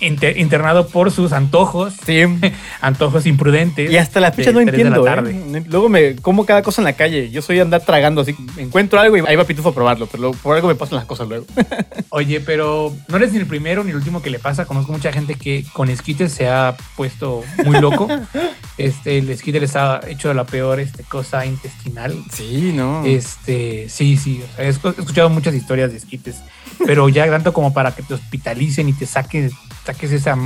[0.00, 2.22] inter- internado por sus antojos, Sí.
[2.80, 3.90] antojos imprudentes.
[3.90, 5.06] Y hasta la fecha no entiendo.
[5.06, 5.62] ¿eh?
[5.66, 7.30] Luego me como cada cosa en la calle.
[7.30, 8.34] Yo soy andar tragando así.
[8.56, 11.04] Encuentro algo y ahí va Pitufo a probarlo, pero luego- por algo me pasan las
[11.06, 11.46] cosas luego.
[12.10, 14.64] Oye, pero no eres ni el primero ni el último que le pasa.
[14.66, 18.08] Conozco mucha gente que con esquites se ha puesto muy loco.
[18.78, 22.16] Este, el esquite les ha hecho la peor este, cosa intestinal.
[22.32, 23.04] Sí, no.
[23.04, 24.42] Este, sí, sí.
[24.42, 26.36] o sea, he escuchado muchas historias de esquites,
[26.86, 29.50] pero ya tanto como para que te hospitalicen y te saquen,
[29.92, 30.36] saques esa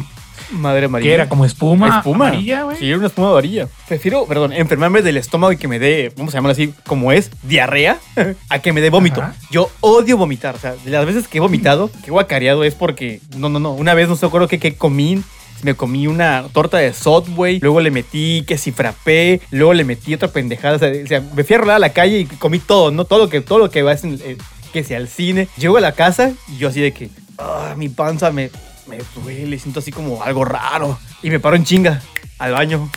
[0.51, 1.09] Madre amarilla.
[1.09, 2.29] que era como espuma, espuma.
[2.29, 2.77] amarilla, güey.
[2.77, 3.69] Sí, una espuma amarilla.
[3.89, 7.31] Prefiero, perdón, enfermarme del estómago y que me dé, vamos a llamarlo así, como es,
[7.43, 7.99] diarrea,
[8.49, 9.23] a que me dé vómito.
[9.23, 9.35] Ajá.
[9.51, 10.55] Yo odio vomitar.
[10.55, 13.59] O sea, de las veces que he vomitado, que he guacareado es porque, no, no,
[13.59, 13.73] no.
[13.73, 15.23] Una vez no sé acuerdo que, que comí.
[15.63, 20.13] Me comí una torta de Subway, luego le metí que si frappé, luego le metí
[20.13, 20.77] otra pendejada.
[20.77, 23.07] O sea, o sea, me fui a rolar a la calle y comí todo, ¿no?
[23.07, 24.37] Todo lo que, todo lo que vas eh,
[24.75, 25.49] que sea al cine.
[25.57, 28.51] Llego a la casa y yo así de que, ah, mi panza me,
[28.87, 30.99] me duele, siento así como algo raro.
[31.23, 32.01] Y me paro en chinga
[32.39, 32.91] al baño.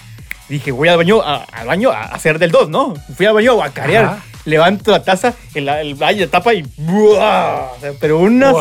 [0.49, 2.93] Dije, voy al baño, a- al baño a hacer del 2, ¿no?
[3.15, 4.05] Fui al baño a guacarear.
[4.05, 4.23] Ajá.
[4.45, 6.61] Levanto la taza, el, el baño tapa y...
[6.77, 7.67] ¡buah!
[7.99, 8.53] Pero unas,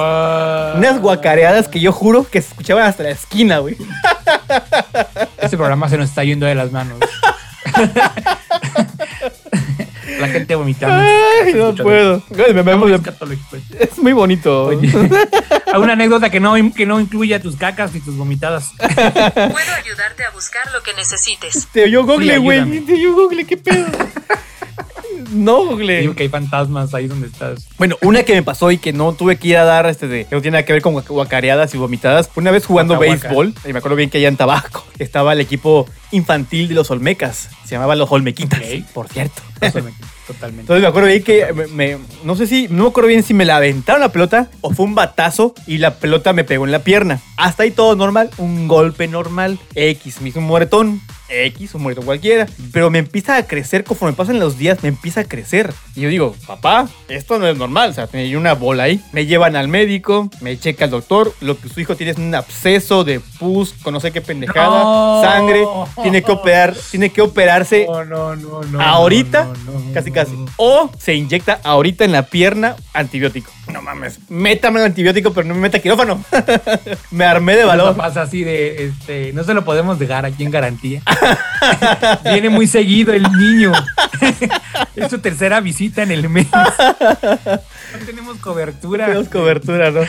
[0.76, 3.76] unas guacareadas que yo juro que se escuchaban hasta la esquina, güey.
[5.40, 6.98] Este programa se nos está yendo de las manos.
[10.26, 10.94] La gente vomitando.
[11.44, 12.22] Ay, no puedo.
[12.30, 12.94] Güey, me- me- me-
[13.80, 14.64] es muy bonito.
[14.66, 14.92] Oye,
[15.78, 18.70] una anécdota que no, que no incluya tus cacas y tus vomitadas.
[18.78, 18.88] Puedo
[19.84, 21.68] ayudarte a buscar lo que necesites.
[21.72, 22.80] Te oyó Google, güey.
[22.80, 23.86] Te oyó Google, ¿qué pedo?
[25.32, 26.00] no, Google.
[26.00, 27.66] Digo que hay fantasmas ahí donde estás.
[27.78, 30.24] Bueno, una que me pasó y que no tuve que ir a dar, este de,
[30.26, 32.30] que no tiene nada que ver con guac- guacareadas y vomitadas.
[32.36, 35.88] Una vez jugando béisbol, y me acuerdo bien que allá en Tabaco estaba el equipo
[36.12, 37.48] infantil de los Olmecas.
[37.64, 38.60] Se llamaban los Olmequitas,
[38.94, 39.42] por cierto.
[39.60, 39.92] Eso me-
[40.26, 40.62] Totalmente.
[40.62, 43.32] Entonces me acuerdo bien que me, me- no sé si, no me acuerdo bien si
[43.32, 46.72] me la aventaron la pelota o fue un batazo y la pelota me pegó en
[46.72, 47.20] la pierna.
[47.36, 49.58] Hasta ahí todo normal, un golpe normal.
[49.74, 51.00] X, me hizo un moretón.
[51.28, 52.46] X, un moretón cualquiera.
[52.72, 55.72] Pero me empieza a crecer, conforme pasan los días, me empieza a crecer.
[55.94, 57.90] Y yo digo, papá, esto no es normal.
[57.90, 59.00] O sea, tenía una bola ahí.
[59.12, 61.34] Me llevan al médico, me checa el doctor.
[61.40, 64.82] Lo que su hijo tiene es un absceso de pus, con no sé qué pendejada,
[64.84, 65.20] No.
[65.22, 65.64] sangre.
[66.02, 68.80] Tiene que operar, tiene que operarse No, no, no, no.
[68.80, 69.48] ahorita,
[69.94, 70.32] casi casi.
[70.56, 73.50] O se inyecta ahorita en la pierna antibiótico.
[73.72, 74.18] No mames.
[74.28, 76.24] Métame el antibiótico, pero no me meta quirófano.
[77.10, 77.96] me armé de Eso valor.
[77.96, 81.02] pasa así de, este, no se lo podemos dejar aquí en garantía.
[82.24, 83.72] Viene muy seguido el niño.
[84.96, 86.46] es su tercera visita en el mes.
[86.52, 89.06] No tenemos cobertura.
[89.06, 90.00] Tenemos cobertura, ¿no?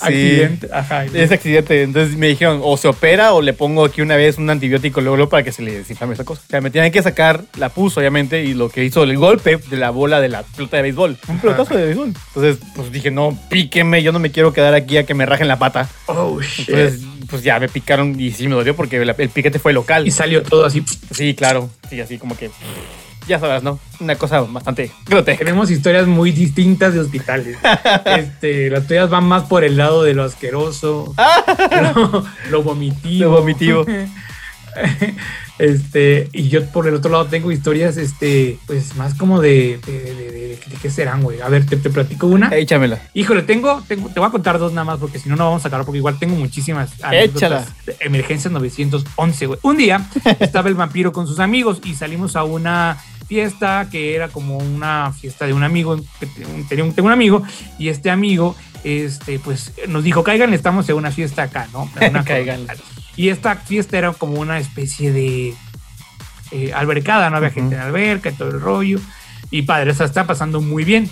[0.00, 0.68] Accidente.
[0.72, 1.04] Ajá.
[1.04, 1.82] Es accidente.
[1.82, 5.16] Entonces me dijeron, o se opera o le pongo aquí una vez un antibiótico luego,
[5.16, 6.42] luego para que se le desinflame esa cosa.
[6.46, 9.56] O sea, me tenían que sacar la pus, obviamente, y lo que hizo el golpe
[9.56, 11.16] de la bola de la pelota de béisbol.
[11.28, 12.08] Un pelotazo de béisbol.
[12.08, 15.48] Entonces, pues dije, no, píqueme, yo no me quiero quedar aquí a que me rajen
[15.48, 15.88] la pata.
[16.06, 16.68] Oh, shit.
[16.68, 20.06] Entonces, pues ya me picaron y sí me dolió porque el piquete fue local.
[20.06, 20.84] y salió todo así.
[21.10, 21.70] Sí, claro.
[21.88, 22.50] Sí, así como que.
[23.26, 23.78] Ya sabes, ¿no?
[24.00, 25.44] Una cosa bastante grotesca.
[25.44, 27.58] Tenemos historias muy distintas de hospitales.
[28.04, 31.14] Este, las tuyas van más por el lado de lo asqueroso,
[31.94, 33.24] lo, lo vomitivo.
[33.24, 33.86] Lo vomitivo.
[35.58, 40.58] Este, y yo por el otro lado tengo historias, este, pues más como de, de,
[40.82, 41.40] qué serán, güey.
[41.40, 42.48] A ver, te, te platico una.
[42.48, 43.00] Échamela.
[43.14, 45.64] Híjole, tengo, tengo, te voy a contar dos nada más porque si no, no vamos
[45.64, 47.64] a acabar porque igual tengo muchísimas Échala.
[48.00, 49.58] Emergencias 911, güey.
[49.62, 50.04] Un día
[50.40, 55.12] estaba el vampiro con sus amigos y salimos a una fiesta que era como una
[55.12, 56.00] fiesta de un amigo,
[56.68, 57.42] tenía un, tengo un amigo
[57.78, 61.90] y este amigo, este, pues nos dijo, caigan, estamos en una fiesta acá, ¿no?
[62.08, 62.74] Una Cáiganle.
[63.16, 65.54] Y esta fiesta era como una especie de
[66.50, 69.00] eh, albercada, no había gente en la alberca y todo el rollo.
[69.50, 71.08] Y padre, o sea, está pasando muy bien.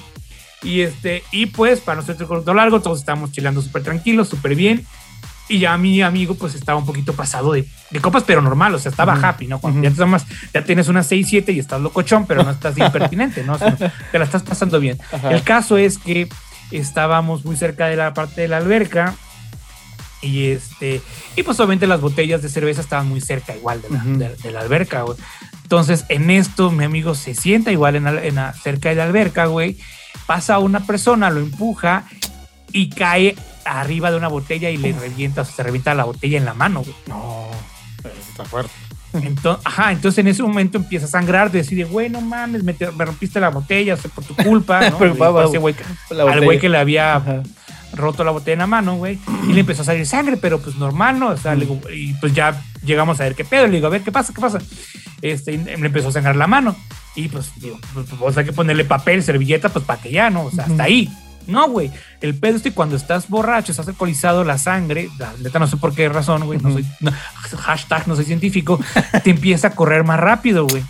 [0.63, 4.55] Y este, y pues, para no ser corto largo, todos estábamos chilando súper tranquilos, súper
[4.55, 4.87] bien.
[5.49, 8.79] Y ya mi amigo, pues estaba un poquito pasado de, de copas, pero normal, o
[8.79, 9.59] sea, estaba happy, ¿no?
[9.61, 10.25] Cuando ya, te tomas-
[10.55, 13.55] ya tienes unas 6, 7 y estás locochón, pero no estás impertinente, ¿no?
[13.55, 14.99] O sea, te la estás pasando bien.
[15.13, 15.31] Ajá.
[15.31, 16.29] El caso es que
[16.71, 19.15] estábamos muy cerca de la parte de la alberca
[20.23, 21.03] y este
[21.37, 24.17] y pues obviamente las botellas de cerveza estaban muy cerca igual de la, Ujú.
[24.19, 25.19] de- de la alberca, güey.
[25.65, 29.05] Entonces en esto mi amigo se sienta igual en, la- en la- cerca de la
[29.05, 29.77] alberca, güey.
[30.27, 32.05] Pasa una persona, lo empuja
[32.71, 33.35] y cae
[33.65, 36.55] arriba de una botella y le revienta, o sea, se revienta la botella en la
[36.55, 36.95] mano, güey.
[37.07, 37.47] No,
[38.31, 38.71] está fuerte.
[39.15, 42.91] Entonces, ajá, entonces en ese momento empieza a sangrar, decide, güey, no mames, me, te-
[42.93, 44.97] me rompiste la botella, o sea, por tu culpa, ¿no?
[44.99, 45.75] Pero, ese güey
[46.11, 47.43] al güey que le había Ajá.
[47.93, 50.77] roto la botella en la mano, güey, y le empezó a salir sangre, pero pues
[50.77, 51.29] normal, ¿no?
[51.29, 53.91] O sea, le digo, y pues ya llegamos a ver qué pedo, le digo, a
[53.91, 54.33] ver, ¿qué pasa?
[54.35, 54.61] ¿Qué pasa?
[55.21, 56.75] Este, y le empezó a sangrar la mano,
[57.15, 60.45] y pues, digo, pues, pues, hay que ponerle papel, servilleta, pues para que ya, ¿no?
[60.45, 61.13] O sea, hasta ahí.
[61.47, 61.91] No, güey,
[62.21, 65.77] el pedo es que cuando estás borracho, estás alcoholizado, la sangre, la neta no sé
[65.77, 67.13] por qué razón, güey, no soy, no,
[67.59, 68.79] hashtag no soy científico,
[69.25, 70.83] te empieza a correr más rápido, güey.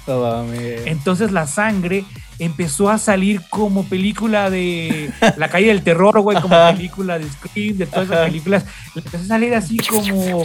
[0.86, 2.04] Entonces la sangre
[2.38, 6.72] empezó a salir como película de La calle del terror, güey, como Ajá.
[6.74, 8.26] película de Scream, de todas esas Ajá.
[8.26, 8.64] películas.
[8.96, 10.44] Empezó a salir así como,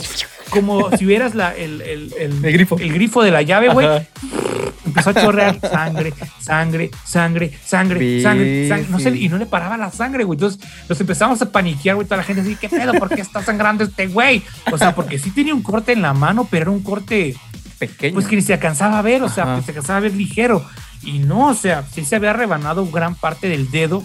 [0.51, 2.77] como si vieras la, el, el, el, El grifo.
[2.77, 3.87] el grifo de la llave, güey.
[4.97, 8.87] Empezó a chorrear sangre, sangre, sangre, sangre, sangre, sangre.
[8.89, 10.37] No sé, y no le paraba la sangre, güey.
[10.37, 12.07] Entonces nos empezamos a paniquear, güey.
[12.07, 12.93] Toda la gente así, ¿qué pedo?
[12.93, 14.43] ¿Por qué está sangrando este güey?
[14.71, 17.35] O sea, porque sí tenía un corte en la mano, pero era un corte
[17.79, 18.15] Pequeño.
[18.15, 20.65] pues que ni se alcanzaba a ver, o sea, que se alcanzaba a ver ligero.
[21.03, 24.03] Y no, o sea, sí se había rebanado gran parte del dedo,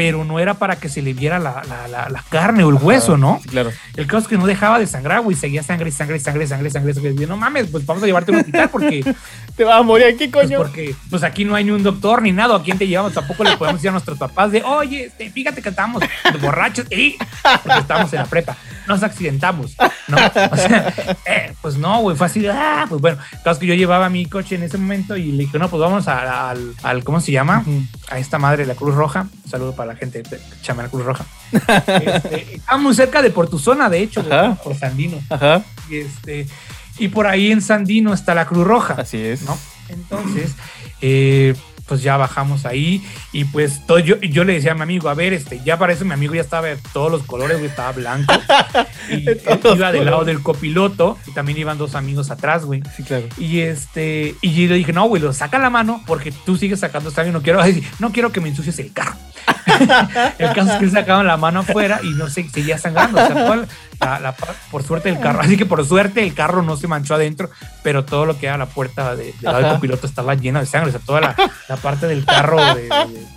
[0.00, 2.76] pero no era para que se le viera la, la- la- la carne o el
[2.76, 3.38] hueso, ¿no?
[3.42, 3.70] Sí, claro.
[3.96, 6.94] El caso es que no dejaba de sangrar, güey, seguía sangre, sangre, sangre, sangre, sangre,
[6.94, 7.10] sangre.
[7.12, 9.14] Y yo, no mames, pues vamos a llevarte a un hospital porque,
[9.56, 10.56] Te vas a morir aquí, pues, coño.
[10.56, 12.56] porque pues aquí no hay ni un doctor ni nada.
[12.56, 13.12] ¿A quién te llevamos?
[13.12, 16.02] Tampoco le podemos decir a nuestros papás de, oye, este, fíjate que estábamos
[16.40, 17.18] borrachos y
[17.62, 18.56] porque estábamos en la prepa.
[18.88, 19.76] Nos accidentamos,
[20.08, 20.16] ¿no?
[20.16, 20.88] O sea,
[21.26, 24.08] eh, pues no, güey, fue así, ah, pues bueno, el caso es que yo llevaba
[24.08, 27.30] mi coche en ese momento y le dije, no, pues vamos al, al, ¿cómo se
[27.32, 27.62] llama?
[28.10, 29.26] A esta madre de la Cruz Roja.
[29.44, 31.26] Un saludo para la gente de Chama la Cruz Roja.
[31.52, 34.54] Este, está muy cerca de por tu zona, de hecho, Ajá.
[34.62, 35.18] por Sandino.
[35.28, 35.62] Ajá.
[35.88, 36.46] Y, este,
[36.98, 38.94] y por ahí en Sandino está la Cruz Roja.
[38.98, 39.42] Así es.
[39.42, 39.58] ¿no?
[39.88, 40.52] Entonces,
[41.00, 41.54] eh,
[41.90, 45.14] pues ya bajamos ahí y pues todo, yo, yo le decía a mi amigo, a
[45.14, 47.90] ver, este, ya para eso mi amigo ya estaba de todos los colores, güey, estaba
[47.90, 48.32] blanco.
[49.10, 49.40] Y él
[49.74, 52.80] iba del lado del copiloto y también iban dos amigos atrás, güey.
[52.96, 53.26] Sí, claro.
[53.38, 56.78] Y este, y yo le dije, no, güey, lo saca la mano porque tú sigues
[56.78, 57.60] sacando y no quiero,
[57.98, 59.16] no quiero que me ensucies el carro.
[60.38, 63.20] el caso es que él sacaba la mano afuera y no sé, seguía sangrando.
[63.20, 63.66] O sea,
[64.00, 64.34] la- la-
[64.70, 67.50] por suerte el carro, así que por suerte el carro no se manchó adentro,
[67.82, 70.66] pero todo lo que era la puerta de- del lado del copiloto estaba llena de
[70.66, 70.88] sangre.
[70.88, 71.36] O sea, toda la,
[71.68, 72.88] la parte del carro, de, de-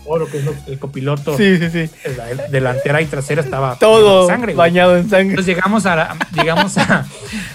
[0.05, 1.89] todo lo que es lo- el copiloto, Sí, sí, sí.
[2.17, 4.53] la del- delantera y trasera estaba Todo sangre.
[4.53, 4.69] güey.
[4.69, 5.29] bañado en sangre.
[5.31, 7.05] Entonces llegamos a la, llegamos a,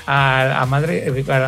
[0.06, 1.38] a, a madre, a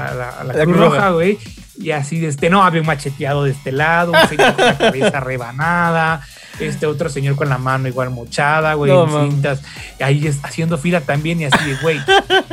[0.44, 0.96] la, Cruz Cruz Roja.
[0.96, 1.38] Roja, güey.
[1.78, 4.76] Y así de este, no, había un macheteado de este lado, un señor con la
[4.76, 6.20] cabeza rebanada,
[6.66, 9.62] este otro señor con la mano igual mochada, güey, No, en cintas.
[10.00, 11.98] Ahí es- haciendo fila también y así güey,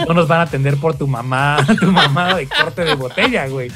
[0.08, 3.72] no nos van a atender por tu mamá, tu mamá de corte de botella, güey.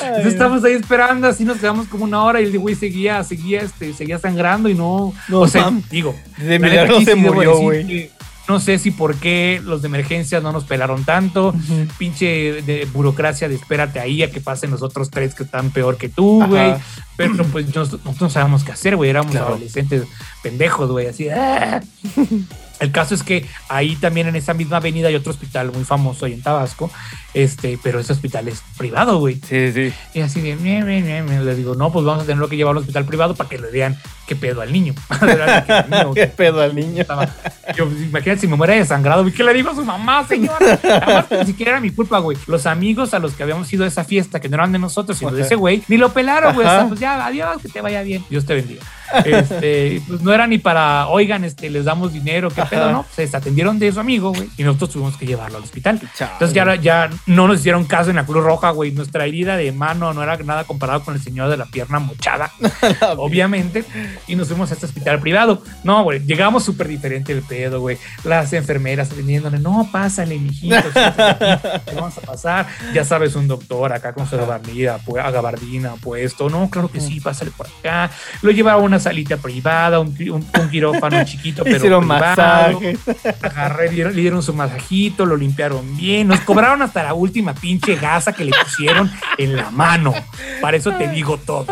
[0.00, 3.60] Entonces estamos ahí esperando, así nos quedamos como una hora y el güey seguía, seguía,
[3.62, 8.10] este, seguía sangrando y no, No o sea, digo, De la milagro se murió, güey.
[8.48, 11.54] No sé si por qué los de emergencias no nos pelaron tanto.
[11.98, 15.96] Pinche de burocracia de espérate ahí a que pasen los otros tres que están peor
[15.96, 16.74] que tú, güey.
[17.16, 19.10] Pero pues nos- nosotros no sabíamos qué hacer, güey.
[19.10, 19.48] Éramos Claro.
[19.48, 20.04] adolescentes
[20.42, 21.06] pendejos, güey.
[21.06, 21.28] Así.
[21.28, 21.80] ¡ah!
[22.80, 26.26] El caso es que ahí también en esa misma avenida hay otro hospital muy famoso
[26.26, 26.90] ahí en Tabasco,
[27.34, 29.40] este, pero ese hospital es privado, güey.
[29.48, 29.92] Sí, sí.
[30.14, 31.40] Y así de, "Mie, mie, mie, mie".
[31.40, 33.70] le digo, no, pues vamos a tenerlo que llevar al hospital privado para que le
[33.70, 34.94] vean qué pedo al niño.
[36.14, 37.04] ¿Qué pedo al niño?
[37.76, 40.78] Yo, pues, imagínate si me muera desangrado, güey, ¿qué le digo a su mamá, señora?
[40.82, 42.36] Además, ni siquiera era mi culpa, güey.
[42.46, 45.18] Los amigos a los que habíamos ido a esa fiesta, que no eran de nosotros,
[45.18, 46.66] sino de ese güey, ni lo pelaron, güey.
[46.66, 46.88] O sea, Ajá.
[46.88, 48.24] pues ya, adiós, que te vaya bien.
[48.30, 48.82] Dios te bendiga.
[49.24, 52.70] Este, pues no era ni para, oigan, este, les damos dinero, qué Ajá.
[52.70, 53.04] pedo, ¿no?
[53.14, 56.00] Se desatendieron de su amigo, güey, y nosotros tuvimos que llevarlo al hospital.
[56.16, 56.32] Chale.
[56.32, 58.92] Entonces ya, ya no nos hicieron caso en la Cruz Roja, güey.
[58.92, 62.50] Nuestra herida de mano no era nada comparado con el señor de la pierna mochada,
[63.16, 63.84] obviamente.
[64.26, 65.62] Y nos fuimos a este hospital privado.
[65.84, 67.98] No, güey, llegamos súper diferente el pedo, güey.
[68.24, 72.66] Las enfermeras atendiéndole, no, pásale, mijito, te vamos a pasar.
[72.92, 76.48] Ya sabes, un doctor acá con su gabardina, pu- gabardina puesto.
[76.50, 78.10] No, claro que sí, pásale por acá.
[78.42, 82.98] Lo llevaron a una salita privada, un, un, un quirófano chiquito, pero Hicieron privado masajes.
[83.42, 88.32] agarré, le dieron su masajito, lo limpiaron bien, nos cobraron hasta la última pinche gasa
[88.32, 90.14] que le pusieron en la mano.
[90.60, 91.66] Para eso te digo todo.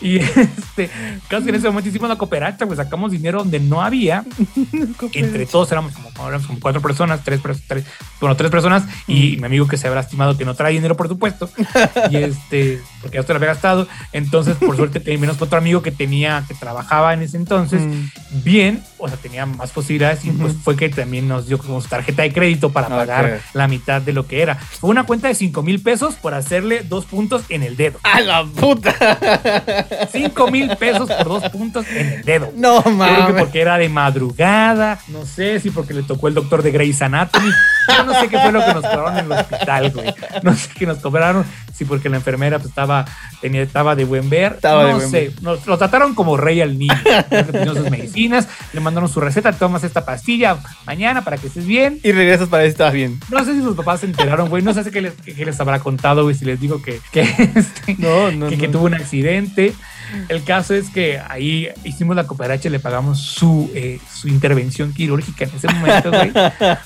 [0.00, 0.90] Y este,
[1.28, 4.24] casi en ese momento hicimos la cooperacha, pues sacamos dinero donde no había.
[5.12, 7.84] Entre todos éramos como, éramos como cuatro personas, tres, tres,
[8.20, 11.08] bueno, tres personas y mi amigo que se habrá estimado que no trae dinero, por
[11.08, 11.48] supuesto.
[12.10, 13.88] Y este, porque ya se lo había gastado.
[14.12, 18.42] Entonces, por suerte, con otro amigo que tenía, que trabajaba en ese entonces Mm.
[18.42, 21.88] bien, o sea, tenía más posibilidades y pues fue que también nos dio como su
[21.88, 24.53] tarjeta de crédito para pagar la mitad de lo que era.
[24.58, 27.98] Fue una cuenta de 5 mil pesos por hacerle dos puntos en el dedo.
[28.02, 28.94] ¡A la puta!
[30.10, 32.52] 5 mil pesos por dos puntos en el dedo.
[32.54, 33.42] No Yo creo que mames.
[33.42, 37.50] porque era de madrugada, no sé si porque le tocó el doctor de Grey's Anatomy.
[37.88, 40.13] Yo no sé qué fue lo que nos cobraron en el hospital, güey.
[40.42, 43.04] No sé qué nos cobraron, si porque la enfermera pues, estaba,
[43.40, 44.52] tenía, estaba de buen ver.
[44.54, 46.94] Estaba de no buen sé, nos, lo trataron como rey al niño.
[47.30, 51.66] Le pusieron sus medicinas, le mandaron su receta, tomas esta pastilla mañana para que estés
[51.66, 52.00] bien.
[52.02, 53.20] Y regresas para ver si estabas bien.
[53.30, 54.62] No sé si sus papás se enteraron, güey.
[54.62, 57.20] No sé qué les, qué- les habrá contado, güey, si les digo que, que,
[57.54, 59.74] este, No, no, que, que tuvo un accidente.
[60.28, 64.92] El caso es que ahí hicimos la cooperacha y le pagamos su, eh, su intervención
[64.92, 66.32] quirúrgica en ese momento, güey.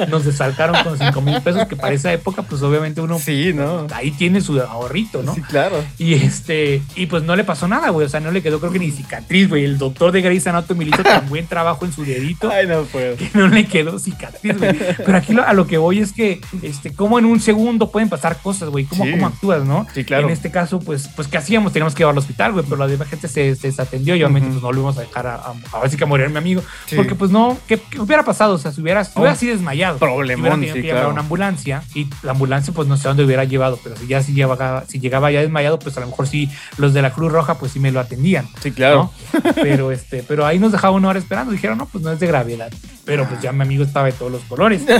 [0.09, 3.87] Nos desaltaron con 5 mil pesos, que para esa época, pues obviamente uno Sí, ¿no?
[3.95, 5.35] ahí tiene su ahorrito, ¿no?
[5.35, 5.83] Sí, claro.
[5.99, 8.07] Y este, y pues no le pasó nada, güey.
[8.07, 9.65] O sea, no le quedó creo que ni cicatriz, güey.
[9.65, 13.17] El doctor de Grey's Anatomy hizo tan buen trabajo en su dedito Ay, no puedo.
[13.17, 14.77] que no le quedó cicatriz, güey.
[14.97, 18.09] Pero aquí lo- a lo que voy es que, este, como en un segundo pueden
[18.09, 18.85] pasar cosas, güey.
[18.85, 19.11] ¿Cómo, Sí.
[19.13, 19.87] ¿Cómo actúas, no?
[19.95, 20.27] Sí, claro.
[20.27, 21.73] En este caso, pues, pues, ¿qué hacíamos?
[21.73, 22.65] Teníamos que llevarlo al hospital, güey.
[22.65, 24.61] Pero la demás se, se desatendió y obviamente, Ujú.
[24.61, 26.63] pues, no lo íbamos a dejar a, a, a ver si que morir mi amigo.
[26.87, 26.95] Sí.
[26.95, 28.55] Porque, pues, no, ¿qué, qué hubiera pasado?
[28.55, 29.21] O sea, si hubiera, si Oh.
[29.21, 29.99] hubiera así desmayado.
[29.99, 31.11] Problemón, si sí, que llevar claro.
[31.13, 33.81] una ambulancia y la ambulancia, pues, no sé a dónde hubiera llevado.
[33.83, 36.95] Pero si ya si llegaba, si llegaba ya desmayado, pues, a lo mejor sí, los
[36.95, 38.47] de la Cruz Roja, pues, sí me lo atendían.
[38.63, 39.11] Sí, claro.
[39.33, 39.53] ¿no?
[39.55, 41.53] Pero este, pero ahí nos dejaba una hora esperando.
[41.53, 42.71] Dijeron, no, pues no es de gravedad.
[43.09, 44.83] Pero pues ya mi amigo estaba de todos los colores.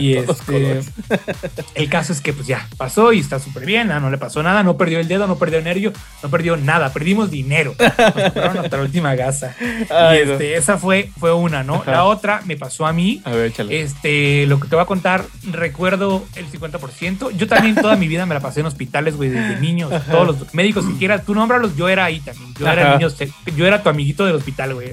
[0.00, 0.90] Y este, colores.
[1.74, 3.92] el caso es que pues ya pasó y está súper bien.
[3.92, 5.92] ah, No le pasó nada, no perdió el dedo, no perdió el nervio,
[6.22, 6.92] no perdió nada.
[6.92, 7.74] Perdimos dinero.
[7.78, 7.92] Nos
[8.24, 9.54] compraron hasta la última gasa.
[9.88, 10.32] Ay, y no.
[10.32, 11.76] este, esa fue, fue una, ¿no?
[11.76, 11.92] Ajá.
[11.92, 13.22] La otra me pasó a mí.
[13.24, 13.80] A ver, échale.
[13.80, 17.30] Este, lo que te voy a contar, recuerdo el 50%.
[17.36, 19.92] Yo también toda mi vida me la pasé en hospitales, güey, desde niños.
[20.10, 22.52] Todos los médicos que quieras, tú nómbralos, yo era ahí también.
[22.58, 22.92] Yo era Ajá.
[22.92, 24.90] el niño, se- yo era tu amiguito del hospital, güey.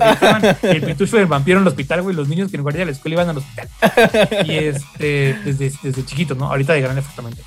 [0.64, 2.16] El pitufo y el vampiro en el hospital, güey.
[2.16, 3.68] Los niños que en lugar de la escuela iban al hospital.
[4.46, 6.46] Y este, desde, desde chiquito, ¿no?
[6.48, 7.42] Ahorita de grande, exactamente.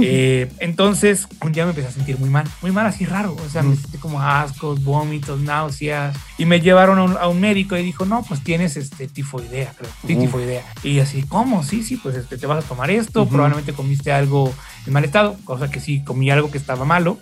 [0.00, 3.34] Eh, entonces, un día me empecé a sentir muy mal, muy mal, así raro.
[3.34, 6.16] O sea, me sentí como ascos, vómitos, náuseas.
[6.38, 9.72] Y me llevaron a un, a un médico y dijo, no, pues tienes este tifoidea,
[9.76, 9.90] creo.
[10.06, 10.62] Sí, tifoidea.
[10.84, 11.64] Y así, ¿cómo?
[11.64, 13.26] Sí, sí, pues este, te vas a tomar esto.
[13.28, 14.52] Probablemente comiste algo
[14.86, 17.18] en mal estado, cosa que sí, comí algo que estaba malo.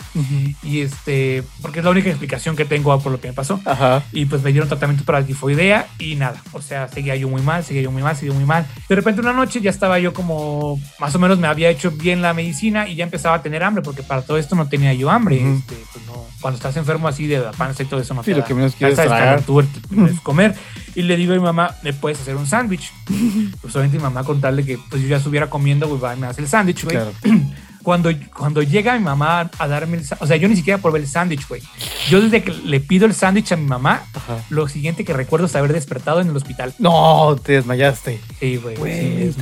[0.63, 3.61] Y este, porque es la única explicación que tengo por lo que me pasó.
[3.65, 4.03] Ajá.
[4.13, 6.43] Y pues me dieron tratamiento para la tifoidea y nada.
[6.53, 8.67] O sea, seguía yo muy mal, seguía yo muy mal, seguía muy mal.
[8.89, 12.23] De repente una noche ya estaba yo como, más o menos me había hecho bien
[12.23, 15.11] la medicina y ya empezaba a tener hambre, porque para todo esto no tenía yo
[15.11, 15.37] hambre.
[15.37, 16.07] Este, pues
[16.41, 18.47] cuando estás enfermo así de la panza y todo eso no Sí, te lo da.
[18.47, 19.43] que menos quieres tragar.
[19.45, 20.55] quieres comer.
[20.95, 22.93] Y le digo a mi mamá, ¿me puedes hacer un sándwich?
[23.61, 26.27] Pues obviamente mi mamá contarle que pues yo ya estuviera comiendo, güey, va y me
[26.27, 26.97] hace el sándwich, güey.
[26.97, 27.13] Claro.
[27.83, 30.99] Cuando, cuando llega mi mamá a darme el sándwich, o sea, yo ni siquiera probé
[30.99, 31.63] el sándwich, güey.
[32.09, 34.37] Yo desde que le pido el sándwich a mi mamá, Ajá.
[34.51, 36.75] lo siguiente que recuerdo es haber despertado en el hospital.
[36.79, 38.21] No, te desmayaste.
[38.39, 38.77] Sí, güey.
[38.77, 39.33] sí.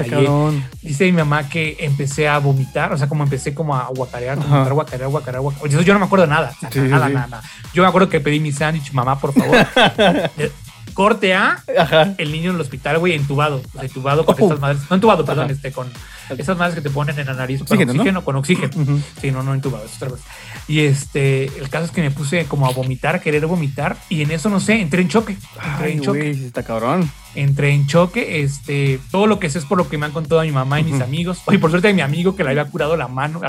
[0.82, 5.08] Dice mi mamá que empecé a vomitar, o sea, como empecé como a guacarear, guacarear,
[5.10, 7.14] guacarear, guacarear, yo no me acuerdo de nada, o sea, Sí, nada, sí.
[7.14, 7.42] nada, nada.
[7.74, 9.56] Yo me acuerdo que pedí mi sándwich, mamá, por favor.
[10.38, 10.52] Eh,
[10.94, 12.14] Corte A, Ajá.
[12.18, 13.56] el niño en el hospital, güey, entubado.
[13.68, 14.44] O sea, entubado con Oh.
[14.44, 14.82] estas madres.
[14.90, 15.52] No entubado, perdón, Ajá.
[15.52, 15.88] este, con
[16.36, 18.02] esas madres que te ponen en la nariz Oxígeno, con ¿no?
[18.02, 18.70] oxígeno, con oxígeno.
[18.82, 19.00] Ujú.
[19.20, 20.24] Sí, no, no entubado, es otra cosa.
[20.66, 24.22] Y este, el caso es que me puse como a vomitar, a querer vomitar, y
[24.22, 25.32] en eso, no sé, entré en choque.
[25.32, 26.30] Entré Ay, en choque.
[26.30, 27.10] está cabrón.
[27.34, 28.42] Entré en choque.
[28.42, 30.84] Este, todo lo que sé es por lo que me han contado mi mamá y
[30.84, 31.40] mis amigos.
[31.46, 33.40] Oye, por suerte, mi amigo que le había curado la mano,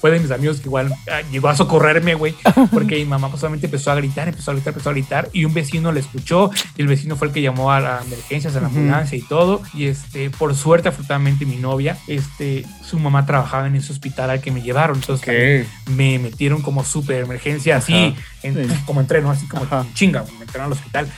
[0.00, 2.34] fue de mis amigos que igual ah, llegó a socorrerme, güey,
[2.72, 5.44] porque mi mamá pues, solamente empezó a gritar, empezó a gritar, empezó a gritar, y
[5.44, 8.60] un vecino le escuchó, y el vecino fue el que llamó a las emergencias, a
[8.60, 9.62] la ambulancia y todo.
[9.74, 14.40] Y este, por suerte, afortunadamente, mi novia, este, su mamá trabajaba en ese hospital al
[14.40, 14.96] que me llevaron.
[14.96, 18.14] Entonces, me metieron como súper emergencia, así,
[18.84, 21.08] como entreno, así como chinga, me metieron al hospital.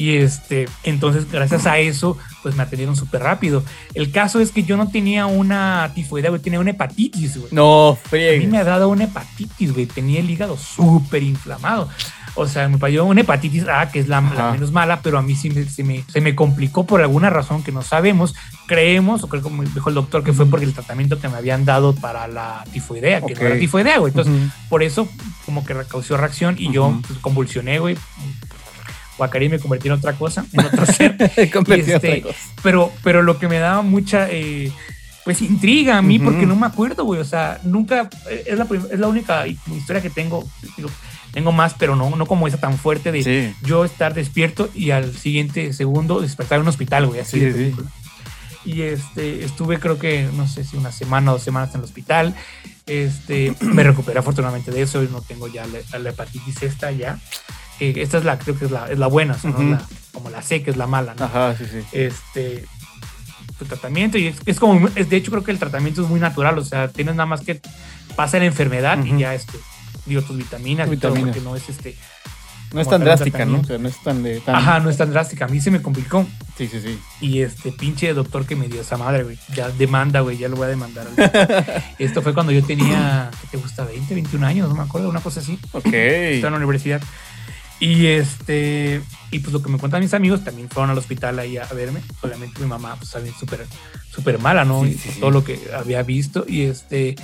[0.00, 3.62] Y este, entonces, gracias a eso, pues me atendieron súper rápido.
[3.92, 7.48] El caso es que yo no tenía una tifoidea, güey, tenía una hepatitis, güey.
[7.52, 9.84] No, A mí me ha dado una hepatitis, güey.
[9.84, 11.90] Tenía el hígado súper inflamado.
[12.34, 15.34] O sea, me payó una hepatitis A, que es la, menos mala, pero a mí
[15.34, 18.34] sí se, me, se me complicó por alguna razón que no sabemos.
[18.66, 21.66] Creemos, o creo como dijo el doctor, que fue porque el tratamiento que me habían
[21.66, 24.12] dado para la tifoidea, que no era tifoidea, güey.
[24.12, 25.06] Entonces, por eso
[25.44, 27.98] como que causó reacción y yo pues, convulsioné, güey
[29.20, 31.16] Bacari me convertí en otra cosa, en otro ser.
[31.70, 32.24] Este,
[32.62, 34.72] pero, pero lo que me daba mucha eh,
[35.24, 37.20] pues intriga a mí, porque no me acuerdo, güey.
[37.20, 38.08] O sea, nunca
[38.46, 40.48] es la, es la única historia que tengo.
[41.32, 45.14] tengo más, pero no, no como esa tan fuerte de yo estar despierto y al
[45.14, 47.20] siguiente segundo despertar en un hospital, güey.
[47.20, 47.72] Así
[48.64, 51.84] y este, estuve creo que, no sé si una semana o dos semanas en el
[51.84, 52.34] hospital.
[52.86, 57.18] Este, me recuperé afortunadamente de eso y no tengo ya la, la hepatitis esta ya
[57.80, 59.36] esta es la, creo que es la, es la buena,
[60.12, 61.24] como la C, que es la mala, ¿no?
[61.24, 61.78] Ajá, sí, sí.
[61.92, 62.66] Este,
[63.58, 66.58] tu tratamiento, y es, como, es, de hecho creo que el tratamiento es muy natural,
[66.58, 67.60] o sea, tienes nada más que
[68.16, 69.58] pasa la enfermedad y ya, este,
[70.06, 71.36] digo, tus vitaminas, vitaminas.
[71.36, 71.96] Y todo, no es este...
[72.72, 73.60] No es tan drástica, ¿no?
[73.60, 75.46] O sea, no es tan, de, Ajá, no es tan drástica.
[75.46, 76.24] A mí se me complicó.
[76.56, 77.00] Sí, sí, sí.
[77.20, 79.38] Y este pinche doctor que me dio esa madre, güey.
[79.56, 80.38] Ya demanda, güey.
[80.38, 81.08] Ya lo voy a demandar.
[81.98, 83.84] Esto fue cuando yo tenía, ¿qué te gusta?
[83.84, 85.58] 20, 21 años, no me acuerdo, una cosa así.
[85.72, 85.86] Ok.
[85.86, 87.02] Estaba en la universidad.
[87.80, 89.00] Y este,
[89.30, 92.02] y pues lo que me cuentan mis amigos también fueron al hospital ahí a, verme.
[92.20, 93.66] Obviamente mi mamá pues también súper,
[94.10, 94.86] súper mala, ¿no?
[94.86, 96.44] y todo lo que había visto.
[96.46, 97.16] Y este,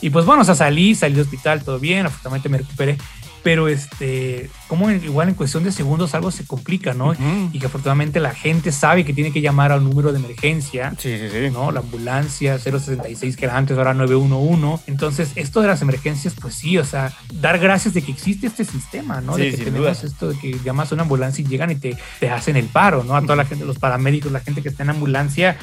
[0.00, 2.98] y pues bueno, o sea, salí, salí del hospital, todo bien, afortunadamente me recuperé
[3.44, 7.14] pero este, como igual en cuestión de segundos algo se complica, ¿no?
[7.52, 11.16] Y que afortunadamente la gente sabe que tiene que llamar al número de emergencia, sí,
[11.18, 11.50] sí, sí.
[11.50, 11.70] ¿no?
[11.70, 14.84] La ambulancia 066 que era antes, ahora 911.
[14.86, 18.64] Entonces, esto de las emergencias, pues sí, o sea, dar gracias de que existe este
[18.64, 19.36] sistema, ¿no?
[19.36, 22.30] de que tenemos esto de que llamas a una ambulancia y llegan y te, te
[22.30, 23.16] hacen el paro, ¿no?
[23.16, 25.56] A toda la gente, los paramédicos, la gente que está en ambulancia,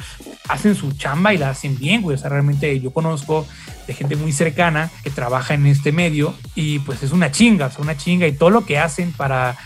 [0.48, 2.16] hacen su chamba y la hacen bien, güey.
[2.16, 3.46] O sea, realmente yo conozco
[3.86, 7.70] de gente muy cercana que trabaja en este medio y pues es una chinga, o
[7.70, 9.56] sea, una chinga y todo lo que hacen para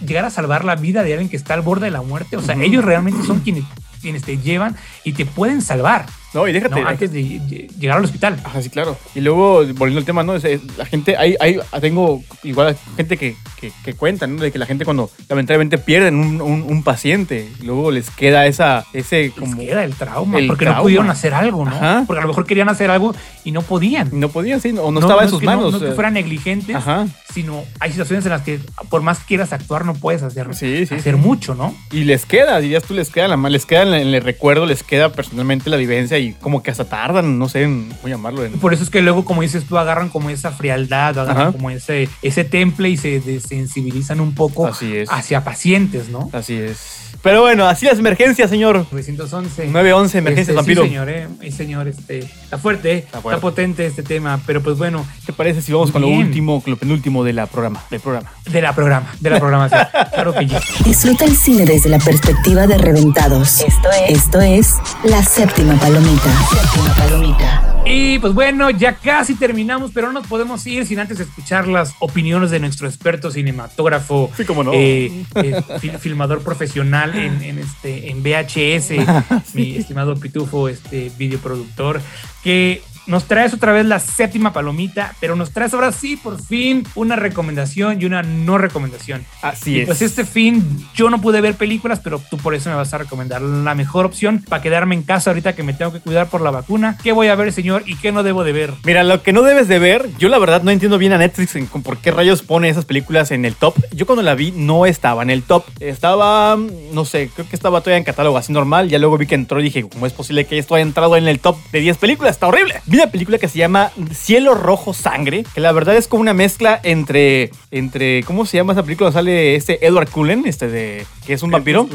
[0.00, 2.42] llegar a salvar la vida de alguien que está al borde de la muerte, o
[2.42, 3.64] sea, ellos realmente son quienes,
[4.00, 6.06] quienes te llevan y te pueden salvar.
[6.34, 6.80] No, y déjate.
[6.82, 7.40] antes de
[7.78, 8.38] llegar al hospital.
[8.44, 8.98] Ajá, sí, claro.
[9.14, 10.34] Y luego, volviendo al tema, ¿no?
[10.34, 14.42] la gente, hay, hay, tengo igual gente que, que, cuenta, ¿no?
[14.42, 19.30] De que la gente cuando lamentablemente pierden un, un, paciente, luego les queda esa, ese
[19.30, 19.56] como...
[19.56, 21.74] Les queda el trauma, porque no pudieron hacer algo, ¿no?
[21.74, 22.04] Ajá.
[22.06, 24.10] Porque a lo mejor querían hacer algo y no podían.
[24.12, 25.72] No podían, sí, o no, estaba en sus manos.
[25.72, 27.06] No, que fueran negligentes, Ajá.
[27.36, 28.58] Sino hay situaciones en las que
[28.88, 31.76] por más que quieras actuar no puedes hacer, sí, sí, hacer mucho, ¿no?
[31.92, 35.12] Y les queda, dirías tú, les queda, la, les queda en el recuerdo, les queda
[35.12, 38.48] personalmente la vivencia y como que hasta tardan, no sé en cómo llamarlo.
[38.58, 42.08] Por eso es que luego, como dices tú, agarran como esa frialdad, agarran como ese,
[42.22, 46.30] ese temple y se desensibilizan un poco hacia pacientes, ¿no?
[46.32, 47.05] Así es.
[47.26, 48.86] Pero bueno, así las emergencias, señor.
[48.92, 49.66] 911.
[49.66, 50.84] 911, emergencias, este, vampiro.
[50.84, 51.28] Sí, señor, eh.
[51.50, 55.04] señor, este, está fuerte, está, potente este tema, pero pues bueno.
[55.26, 58.30] ¿Te parece si vamos con lo último, con lo penúltimo de la programa, del programa?
[58.48, 59.80] De la programa, de la programación.
[60.14, 60.60] claro que ya.
[60.84, 63.58] Disfruta el cine desde la perspectiva de reventados.
[63.58, 66.30] Esto es, esto es La Séptima Palomita.
[66.48, 67.75] Séptima Palomita.
[67.88, 71.94] Y pues bueno, ya casi terminamos, pero no nos podemos ir sin antes escuchar las
[72.00, 74.72] opiniones de nuestro experto cinematógrafo, sí, como no.
[74.74, 75.62] Eh, eh,
[76.00, 82.00] filmador profesional en, este, en VHS, mi estimado Pitufo, este videoproductor,
[82.42, 86.86] que nos traes otra vez la séptima palomita, pero nos traes ahora sí, por fin,
[86.94, 89.24] una recomendación y una no recomendación.
[89.42, 89.86] Así es.
[89.86, 92.98] Pues este fin yo no pude ver películas, pero tú por eso me vas a
[92.98, 96.40] recomendar la mejor opción para quedarme en casa ahorita que me tengo que cuidar por
[96.40, 96.98] la vacuna.
[97.02, 98.72] ¿Qué voy a ver, señor, y qué no debo de ver?
[98.84, 101.54] Mira, lo que no debes de ver, yo la verdad no entiendo bien a Netflix
[101.56, 103.76] en por qué rayos pone esas películas en el top.
[103.92, 105.64] Yo cuando la vi no estaba en el top.
[105.78, 106.56] Estaba,
[106.92, 108.88] no sé, creo que estaba todavía en catálogo así normal.
[108.88, 111.28] Ya luego vi que entró y dije, ¿cómo es posible que esto haya entrado en
[111.28, 112.32] el top de 10 películas?
[112.32, 116.22] Está horrible una película que se llama Cielo Rojo Sangre, que la verdad es como
[116.22, 119.12] una mezcla entre, entre ¿cómo se llama esa película?
[119.12, 121.86] Sale este Edward Cullen, este de que es un vampiro.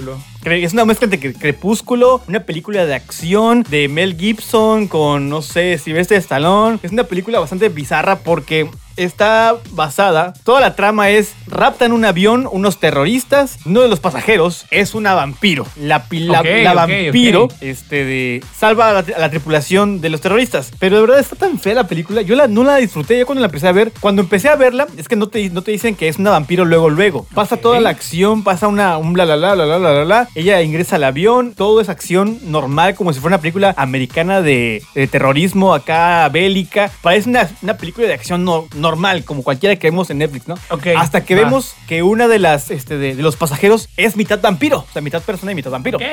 [0.43, 5.77] Es una mezcla entre Crepúsculo, una película de acción de Mel Gibson con, no sé,
[5.77, 6.79] Sylvester Stallone.
[6.83, 8.67] Es una película bastante bizarra porque
[8.97, 14.65] está basada, toda la trama es raptan un avión unos terroristas, uno de los pasajeros
[14.69, 15.65] es una vampiro.
[15.77, 20.09] La, la- Ok, la ok, vampiro este de salva a la, a la tripulación de
[20.09, 20.71] los terroristas.
[20.77, 22.21] Pero de verdad está tan fea la película.
[22.21, 23.91] Yo la, no la disfruté ya cuando la empecé a ver.
[24.01, 26.65] Cuando empecé a verla, es que no te, no te dicen que es una vampiro
[26.65, 27.25] luego, luego.
[27.33, 30.27] Pasa toda la acción, pasa una, un bla, bla, bla, bla, bla, bla, bla.
[30.35, 34.83] Ella ingresa al avión, todo es acción normal, como si fuera una película americana de,
[34.95, 36.91] de terrorismo acá bélica.
[37.01, 40.55] Parece una, una película de acción no- normal, como cualquiera que vemos en Netflix, ¿no?
[40.69, 41.41] Ok, Hasta que va.
[41.43, 45.01] vemos que una de las este, de, de los pasajeros es mitad vampiro, o sea,
[45.01, 45.97] mitad persona y mitad vampiro.
[45.97, 46.03] Ok.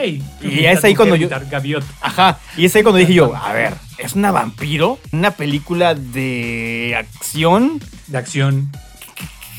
[0.43, 1.87] Y es ahí cuando yo- Gaviota.
[2.01, 2.39] Ajá.
[2.57, 4.99] Y es ahí cuando dije yo, a ver, ¿es una vampiro?
[5.13, 7.81] ¿Una película de acción?
[8.07, 8.71] De acción.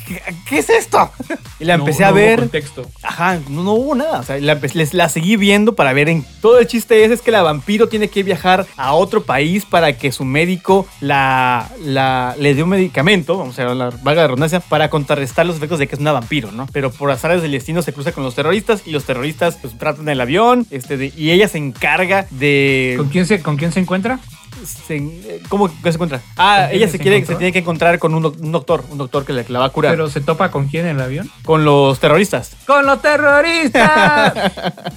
[0.09, 1.11] ¿Qué, qué es esto?
[1.59, 2.39] Y la No- empecé no a hubo ver.
[2.39, 2.85] contexto.
[3.03, 4.19] Ajá, no, no hubo nada.
[4.19, 6.25] O sea, la, les- la seguí viendo para ver en.
[6.41, 9.93] Todo el chiste es, es que la vampiro tiene que viajar a otro país para
[9.97, 14.59] que su médico la, la, le dé un medicamento, vamos a la valga la redundancia,
[14.61, 16.65] para contrarrestar los efectos de que es una vampiro, ¿no?
[16.73, 20.09] Pero por azares del destino se cruza con los terroristas y los terroristas pues tratan
[20.09, 22.95] el avión este, de- y ella se encarga de.
[22.97, 24.19] ¿Con quién se, con quién se encuentra?
[24.65, 26.21] Se- eh, ¿Cómo que se encuentra?
[26.37, 27.35] Ah, ¿Con quién ella se se quiere, encontró?
[27.35, 29.69] se tiene que encontrar con un, doc- un doctor, un doctor que, la va a
[29.69, 29.93] curar.
[29.93, 31.29] Pero se topa con quién en el avión.
[31.45, 32.51] con los terroristas.
[32.65, 34.33] ¡Con los terroristas!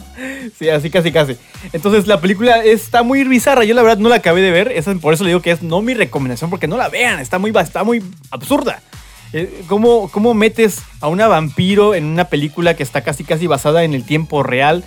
[0.58, 1.36] Sí, así casi casi.
[1.72, 3.64] Entonces la película está muy bizarra.
[3.64, 4.70] Yo la verdad no la acabé de ver.
[4.70, 7.18] Esa- por eso le digo que es no mi recomendación porque no la vean.
[7.18, 8.80] Está muy, está muy absurda.
[9.32, 13.82] Eh, ¿Cómo, ¿Cómo metes a una vampiro en una película que está casi casi basada
[13.84, 14.84] en el tiempo real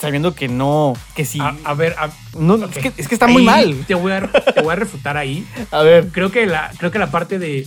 [0.00, 1.40] sabiendo que no, que sí.
[1.40, 2.76] a, a ver, a- no, ok.
[2.76, 3.74] es, que, es que está muy mal.
[3.86, 5.46] Te voy, a, te voy a refutar ahí.
[5.70, 6.08] A ver.
[6.08, 7.66] Creo que la, creo que la parte de,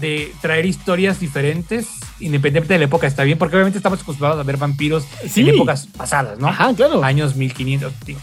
[0.00, 1.86] de traer historias diferentes,
[2.20, 5.40] independientemente de la época, está bien, porque obviamente estamos acostumbrados a ver vampiros Sí.
[5.40, 6.48] en épocas pasadas, ¿no?
[6.48, 7.02] Ajá, claro.
[7.02, 7.92] Años 1500.
[8.04, 8.20] digo.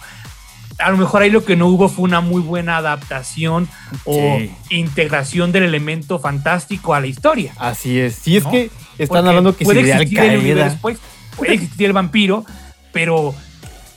[0.80, 3.68] A lo mejor ahí lo que no hubo fue una muy buena adaptación
[4.06, 4.52] o Sí.
[4.70, 7.54] integración del elemento fantástico a la historia.
[7.58, 8.16] Así es.
[8.16, 8.52] Sí, es ¿no?
[8.52, 11.00] que están Porque hablando que puede existir el universo, pues,
[11.36, 12.46] puede existir el vampiro,
[12.94, 13.34] pero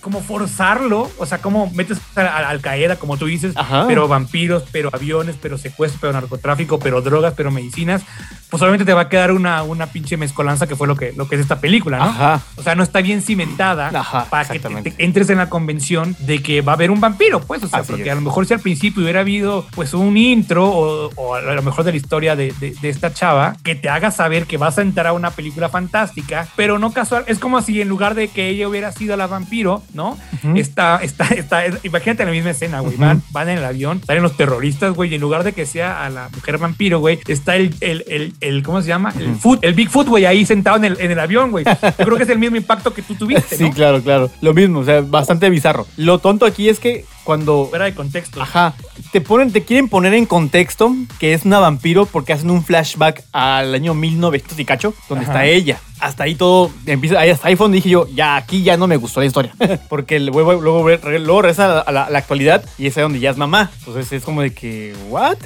[0.00, 3.84] como forzarlo, o sea, como metes a- a- Al Qaeda, como tú dices, Ajá.
[3.86, 8.02] pero vampiros, pero aviones, pero secuestros, pero narcotráfico, pero drogas, pero medicinas,
[8.48, 11.28] pues obviamente te va a quedar una, una pinche mezcolanza que fue lo que, lo
[11.28, 12.04] que es esta película, ¿no?
[12.04, 12.40] Ajá.
[12.56, 16.16] O sea, no está bien cimentada Ajá, para que te, te entres en la convención
[16.20, 18.12] de que va a haber un vampiro, pues, o sea, Así porque es.
[18.12, 21.62] a lo mejor si al principio hubiera habido pues un intro o, o a lo
[21.62, 24.78] mejor de la historia de, de- de esta chava que te haga saber que vas
[24.78, 28.28] a entrar a una película fantástica, pero no casual, es como si en lugar de
[28.28, 30.18] que ella hubiera sido la vampiro, ¿no?
[30.54, 34.36] Está, está, está, imagínate la misma escena, güey, van, van en el avión, salen los
[34.36, 37.74] terroristas, güey, y en lugar de que sea a la mujer vampiro, güey, está el,
[37.80, 39.12] el, el, el- ¿cómo se llama?
[39.18, 41.64] El foot, el Bigfoot, güey, ahí sentado en el, en el avión, güey.
[41.64, 44.30] Yo creo que es el mismo impacto que tú tuviste, Sí, claro, claro.
[44.40, 45.86] Lo mismo, o sea, bastante bizarro.
[45.96, 48.42] Lo tonto aquí es que cuando Fuera de contexto.
[48.42, 48.74] Ajá.
[49.12, 53.22] Te ponen, te quieren poner en contexto que es una vampiro porque hacen un flashback
[53.30, 55.32] al año 1900 y cacho, donde Ajá.
[55.32, 55.78] está ella.
[56.00, 57.20] Hasta ahí todo empieza.
[57.20, 59.52] Ahí hasta ahí fue donde dije yo, ya aquí ya no me gustó la historia.
[59.88, 63.30] porque luego, luego, luego regresa a la- a la actualidad y es ahí donde ya
[63.30, 63.70] es mamá.
[63.78, 65.36] Entonces es como de que, ¿what?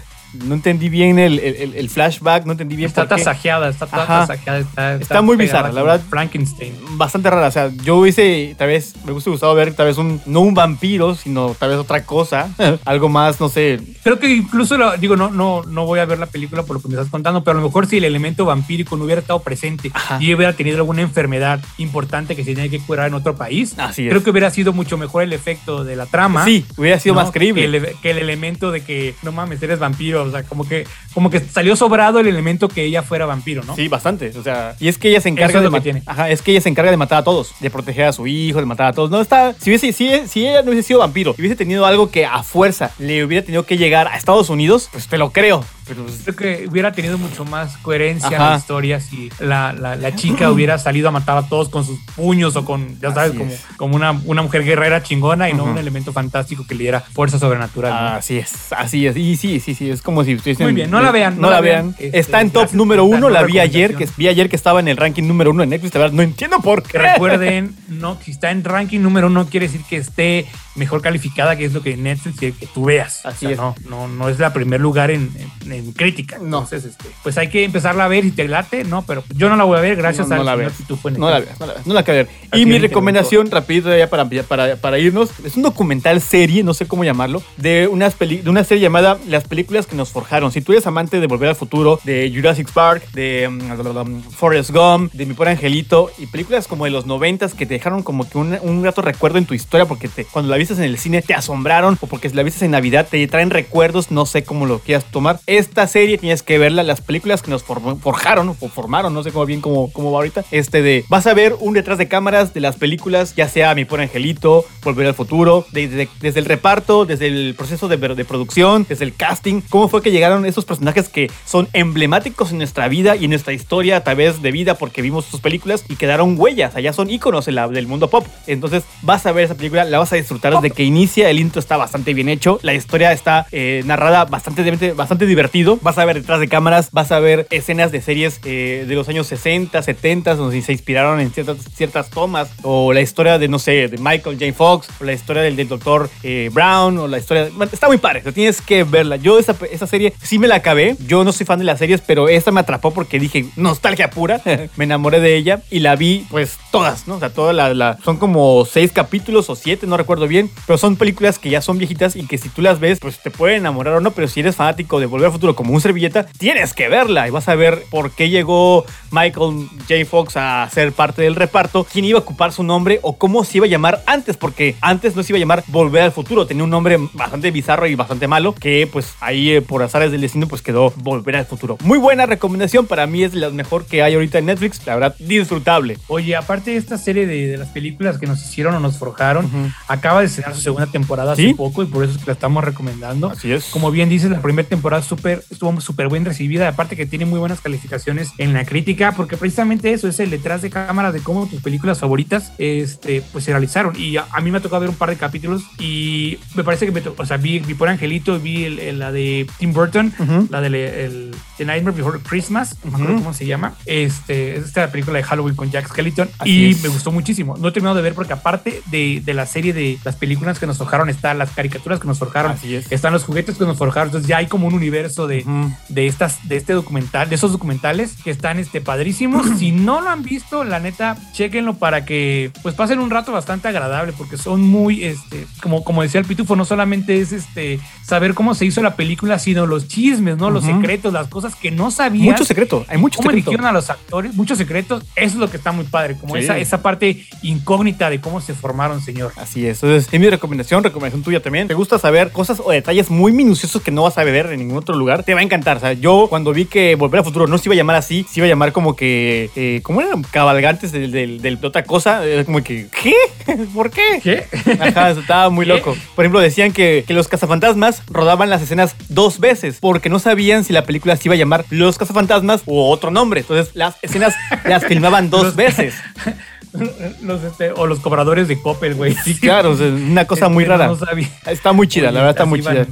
[0.45, 3.23] No entendí bien el, el- el flashback, no entendí bien Está por qué.
[3.25, 4.59] tasajeada, está toda tasajeada.
[4.59, 6.01] Está, Está muy bizarra, la verdad.
[6.11, 6.75] Frankenstein.
[6.97, 10.21] Bastante rara, o sea, yo hubiese, tal vez, me hubiese gustado ver tal vez un,
[10.27, 12.49] no un vampiro, sino tal vez otra cosa,
[12.85, 16.19] algo más, no sé, Creo que incluso, lo- digo, no, no, no voy a ver
[16.19, 18.45] la película por lo que me estás contando, pero a lo mejor si el elemento
[18.45, 20.19] vampírico no hubiera estado presente Ajá.
[20.21, 24.05] y hubiera tenido alguna enfermedad importante que se tenía que curar en otro país, Así
[24.05, 24.11] es.
[24.11, 26.45] creo que hubiera sido mucho mejor el efecto de la trama.
[26.45, 27.23] Sí, hubiera sido ¿no?
[27.23, 27.63] más creíble.
[27.71, 30.24] Que el, que el elemento de que, no mames, eres vampiro.
[30.29, 33.75] O sea, como que, como que salió sobrado el elemento que ella fuera vampiro, ¿no?
[33.77, 34.33] Sí, bastante.
[34.39, 36.03] O sea, y es que ella se encarga Eso es de lo que ma- tiene.
[36.07, 38.59] Ajá, es que ella se encarga de matar a todos, de proteger a su hijo,
[38.61, 39.11] de matar a todos.
[39.11, 42.11] No está, si hubiese, si, si ella no hubiese sido vampiro, y hubiese tenido algo
[42.11, 45.65] que a fuerza le hubiera tenido que llegar a Estados Unidos, pues te lo creo.
[45.87, 48.51] Pero pues, Creo que hubiera tenido mucho más coherencia en Ajá.
[48.51, 51.99] la historia si la, la- la chica hubiera salido a matar a todos con sus
[52.17, 55.65] puños o con, ya sabes, Así como, como una, una mujer guerrera chingona y no
[55.65, 57.93] un elemento fantástico que le diera fuerza sobrenatural.
[57.93, 58.09] ¿no?
[58.19, 59.17] así es, así es.
[59.17, 60.67] Y sí, sí, sí, es como si estuviesen.
[60.67, 61.95] Muy bien, no la vean, No, la vean.
[61.99, 64.89] Este, Está en top número uno, la vi ayer, que vi ayer que estaba en
[64.89, 65.95] el ranking número uno en Netflix.
[65.95, 66.99] La verdad, no entiendo por qué.
[66.99, 71.65] Recuerden, no, si está en ranking número uno, quiere decir que esté mejor calificada, que
[71.65, 73.25] es lo que Netflix quiere que tú veas.
[73.25, 73.57] Así O sea, es.
[73.59, 75.31] No, no, no es la primer lugar en,
[75.65, 76.39] en- en crítica.
[76.39, 76.45] No.
[76.65, 79.03] Entonces, este, pues hay que empezarla a ver y te late, ¿no?
[79.03, 80.69] Pero yo no la voy a ver gracias No, no al la.
[80.71, 82.29] Pitufo en No la veas, no la veas, no la ver.
[82.53, 86.75] Y mi me recomendación, rapidito ya para, para, para irnos, es un documental serie, no
[86.75, 90.53] sé cómo llamarlo, de, unas peli- de una serie llamada Las películas que nos forjaron.
[90.53, 95.13] Si tú eres amante de Volver al Futuro, de Jurassic Park, de mm, Forrest Gump,
[95.13, 98.39] de Mi Pobre Angelito, y películas como de los noventas que te dejaron como que
[98.39, 101.23] un, un grato recuerdo en tu historia, porque te, cuando la viste en el cine
[101.23, 104.79] te asombraron, o porque la viste en Navidad te traen recuerdos, no sé cómo lo
[104.79, 105.41] quieras tomar.
[105.47, 109.47] Esta serie tienes que verla, las películas que nos forjaron o formaron, no sé cómo
[109.47, 110.45] bien cómo, cómo va ahorita.
[110.51, 113.85] Este de, vas a ver un detrás de cámaras de las películas, ya sea Mi
[113.85, 118.87] Pobre Angelito, Volver al Futuro, desde, desde el reparto, desde el proceso de, de producción,
[118.89, 123.17] desde el casting, cómo fue que llegaron esos personajes que son emblemáticos en nuestra vida
[123.17, 126.75] y en nuestra historia a través de vida porque vimos sus películas y quedaron huellas,
[126.77, 128.27] allá son íconos en la- del mundo pop.
[128.47, 131.61] Entonces vas a ver esa película, la vas a disfrutar desde que inicia, el intro
[131.61, 136.17] está bastante bien hecho, la historia está eh, narrada bastante, bastante divertido, vas a ver
[136.21, 140.35] detrás de cámaras, vas a ver escenas de series eh, de los años 60, 70,
[140.35, 144.39] donde se inspiraron en ciertas, ciertas tomas, o la historia de, no sé, de Michael
[144.39, 144.53] J.
[144.53, 147.49] Fox, o la historia del, del doctor eh, Brown, o la historia...
[147.73, 149.17] está muy padre, tienes que verla.
[149.17, 152.01] Yo esa, esa serie sí me la acabé, yo no soy fan de las series,
[152.01, 154.41] pero esta me atrapó porque dije, nostalgia pura,
[154.77, 157.17] me enamoré de ella y la vi, pues, todas, ¿no?
[157.17, 160.79] O sea, todas la, la- son como seis capítulos o siete, no recuerdo bien, pero
[160.79, 163.59] son películas que ya son viejitas y que si tú las ves, pues te pueden
[163.59, 166.73] enamorar o no, pero si eres fanático de Volver al Futuro como un servilleta, tienes
[166.75, 170.05] que verla y vas a ver por qué llegó Michael J.
[170.09, 173.59] Fox a ser parte del reparto, quién iba a ocupar su nombre o cómo se
[173.59, 176.65] iba a llamar antes, porque antes no se iba a llamar Volver al Futuro, tenía
[176.65, 180.47] un nombre bastante bizarro y bastante malo, que pues ahí eh, por azares del destino
[180.47, 181.79] pues quedó Volver al Futuro.
[181.83, 185.17] Muy buena recomendación, para mí es la mejor que hay ahorita en Netflix, la verdad,
[185.19, 185.99] disfrutable.
[186.09, 189.73] Oye, aparte de esta serie de, de las películas que nos hicieron o nos forjaron,
[189.89, 191.47] acaba de estrenar su segunda temporada ¿Sí?
[191.47, 193.31] hace poco y por eso es que la estamos recomendando.
[193.31, 193.65] Así es.
[193.67, 197.39] Como bien dices, la primera temporada súper, estuvo súper bien recibida, aparte que tiene muy
[197.39, 201.47] buenas calificaciones en la crítica, porque precisamente eso es el detrás de cámaras de cómo
[201.47, 203.95] tus películas favoritas este, pues se realizaron.
[203.99, 206.87] Y a, a mí me ha tocado ver un par de capítulos y me parece
[206.87, 210.13] que me o sea, vi, vi por Angelito, vi el- el- la de Tim Burton,
[210.19, 210.49] Ujú.
[210.51, 213.23] la de el, The Nightmare Before Christmas, no me acuerdo Ujú.
[213.25, 213.75] cómo se llama.
[213.87, 216.83] Este, es esta película de Halloween con Jack Skellington Así y es.
[216.83, 217.57] me gustó muchísimo.
[217.57, 220.24] No he terminado de ver porque aparte de, de la serie de las películas
[220.59, 222.91] que nos forjaron, están las caricaturas que nos forjaron, Así es.
[222.91, 224.09] están los juguetes que nos forjaron.
[224.09, 225.45] Entonces ya hay como un universo de,
[225.89, 229.47] de estas, de este documental, de esos documentales que están este, padrísimos.
[229.59, 233.69] si no lo han visto, la neta, chéquenlo para que pues pasen un rato bastante
[233.69, 238.35] agradable porque son muy, este, como, como decía el Pitufo, no solamente es este saber
[238.35, 240.51] cómo se hizo la película, sino los chismes, ¿no?
[240.51, 242.25] Los secretos, las cosas que no sabías.
[242.33, 243.51] Mucho secreto, hay mucho ¿Cómo secreto.
[243.51, 244.35] eligieron a los actores?
[244.35, 245.05] Muchos secretos.
[245.17, 246.41] Eso es lo que está muy padre, como Sí.
[246.43, 249.33] esa, esa parte incógnita de cómo se formaron, señor.
[249.37, 249.83] Así es.
[249.83, 251.67] Entonces, es mi recomendación, recomendación tuya también.
[251.69, 254.79] ¿Te gusta saber cosas o detalles muy minuciosos que no vas a ver en ningún
[254.79, 255.25] otro lugar?
[255.25, 255.79] Te va a encantar.
[255.79, 258.25] O sea, yo cuando vi que Volver al Futuro no se iba a llamar así,
[258.31, 260.23] se iba a llamar como que, eh, ¿cómo eran?
[260.23, 262.25] Cabalgantes del, del- del- de otra cosa.
[262.25, 263.15] Era como que, ¿qué?
[263.75, 264.21] ¿Por qué?
[264.23, 264.45] ¿Qué?
[264.81, 265.73] Ajá, estaba muy ¿Qué?
[265.73, 265.97] loco.
[266.15, 270.65] Por ejemplo, decían que, que los cazafantasmas rodaban las escenas dos veces porque no sabían
[270.65, 273.41] si la película se iba a llamar Los cazafantasmas o otro nombre.
[273.41, 274.35] Entonces, las escenas
[274.65, 275.95] las filmaban dos veces.
[277.23, 279.15] los, este, o los cobradores de Coppel, güey.
[279.15, 280.87] Sí, claro, o sea, una cosa muy Este, rara.
[280.89, 281.29] no sabía.
[281.47, 282.75] Está muy chida, la verdad está muy van.
[282.85, 282.87] chida.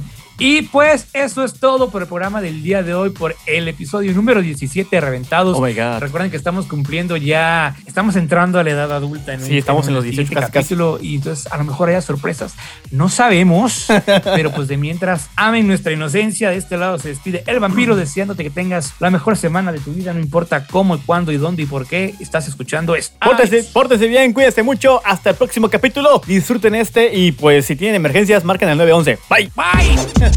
[0.45, 4.11] Y pues eso es todo por el programa del día de hoy, por el episodio
[4.13, 5.57] número 17 de Reventados.
[5.57, 5.99] Oh my God.
[5.99, 9.39] Recuerden que estamos cumpliendo ya, estamos entrando a la edad adulta.
[9.39, 10.75] Sí, estamos en los el 18 siguiente casi, casi.
[10.75, 12.55] capítulo y entonces a lo mejor haya sorpresas.
[12.91, 13.87] No sabemos,
[14.25, 18.43] pero pues de mientras amen nuestra inocencia, de este lado se despide el vampiro deseándote
[18.43, 21.67] que tengas la mejor semana de tu vida, no importa cómo, cuándo y dónde y
[21.67, 23.15] por qué estás escuchando esto.
[23.23, 24.99] Pórtense, pórtense bien, cuídense mucho.
[25.05, 26.21] Hasta el próximo capítulo.
[26.27, 29.19] Disfruten este y pues si tienen emergencias, marquen al 911.
[29.29, 29.49] Bye.
[29.55, 30.32] Bye.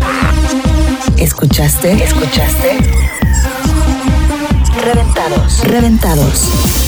[1.16, 2.04] ¿Escuchaste?
[2.04, 2.78] ¿Escuchaste?
[4.82, 5.60] Reventados.
[5.64, 6.85] Reventados.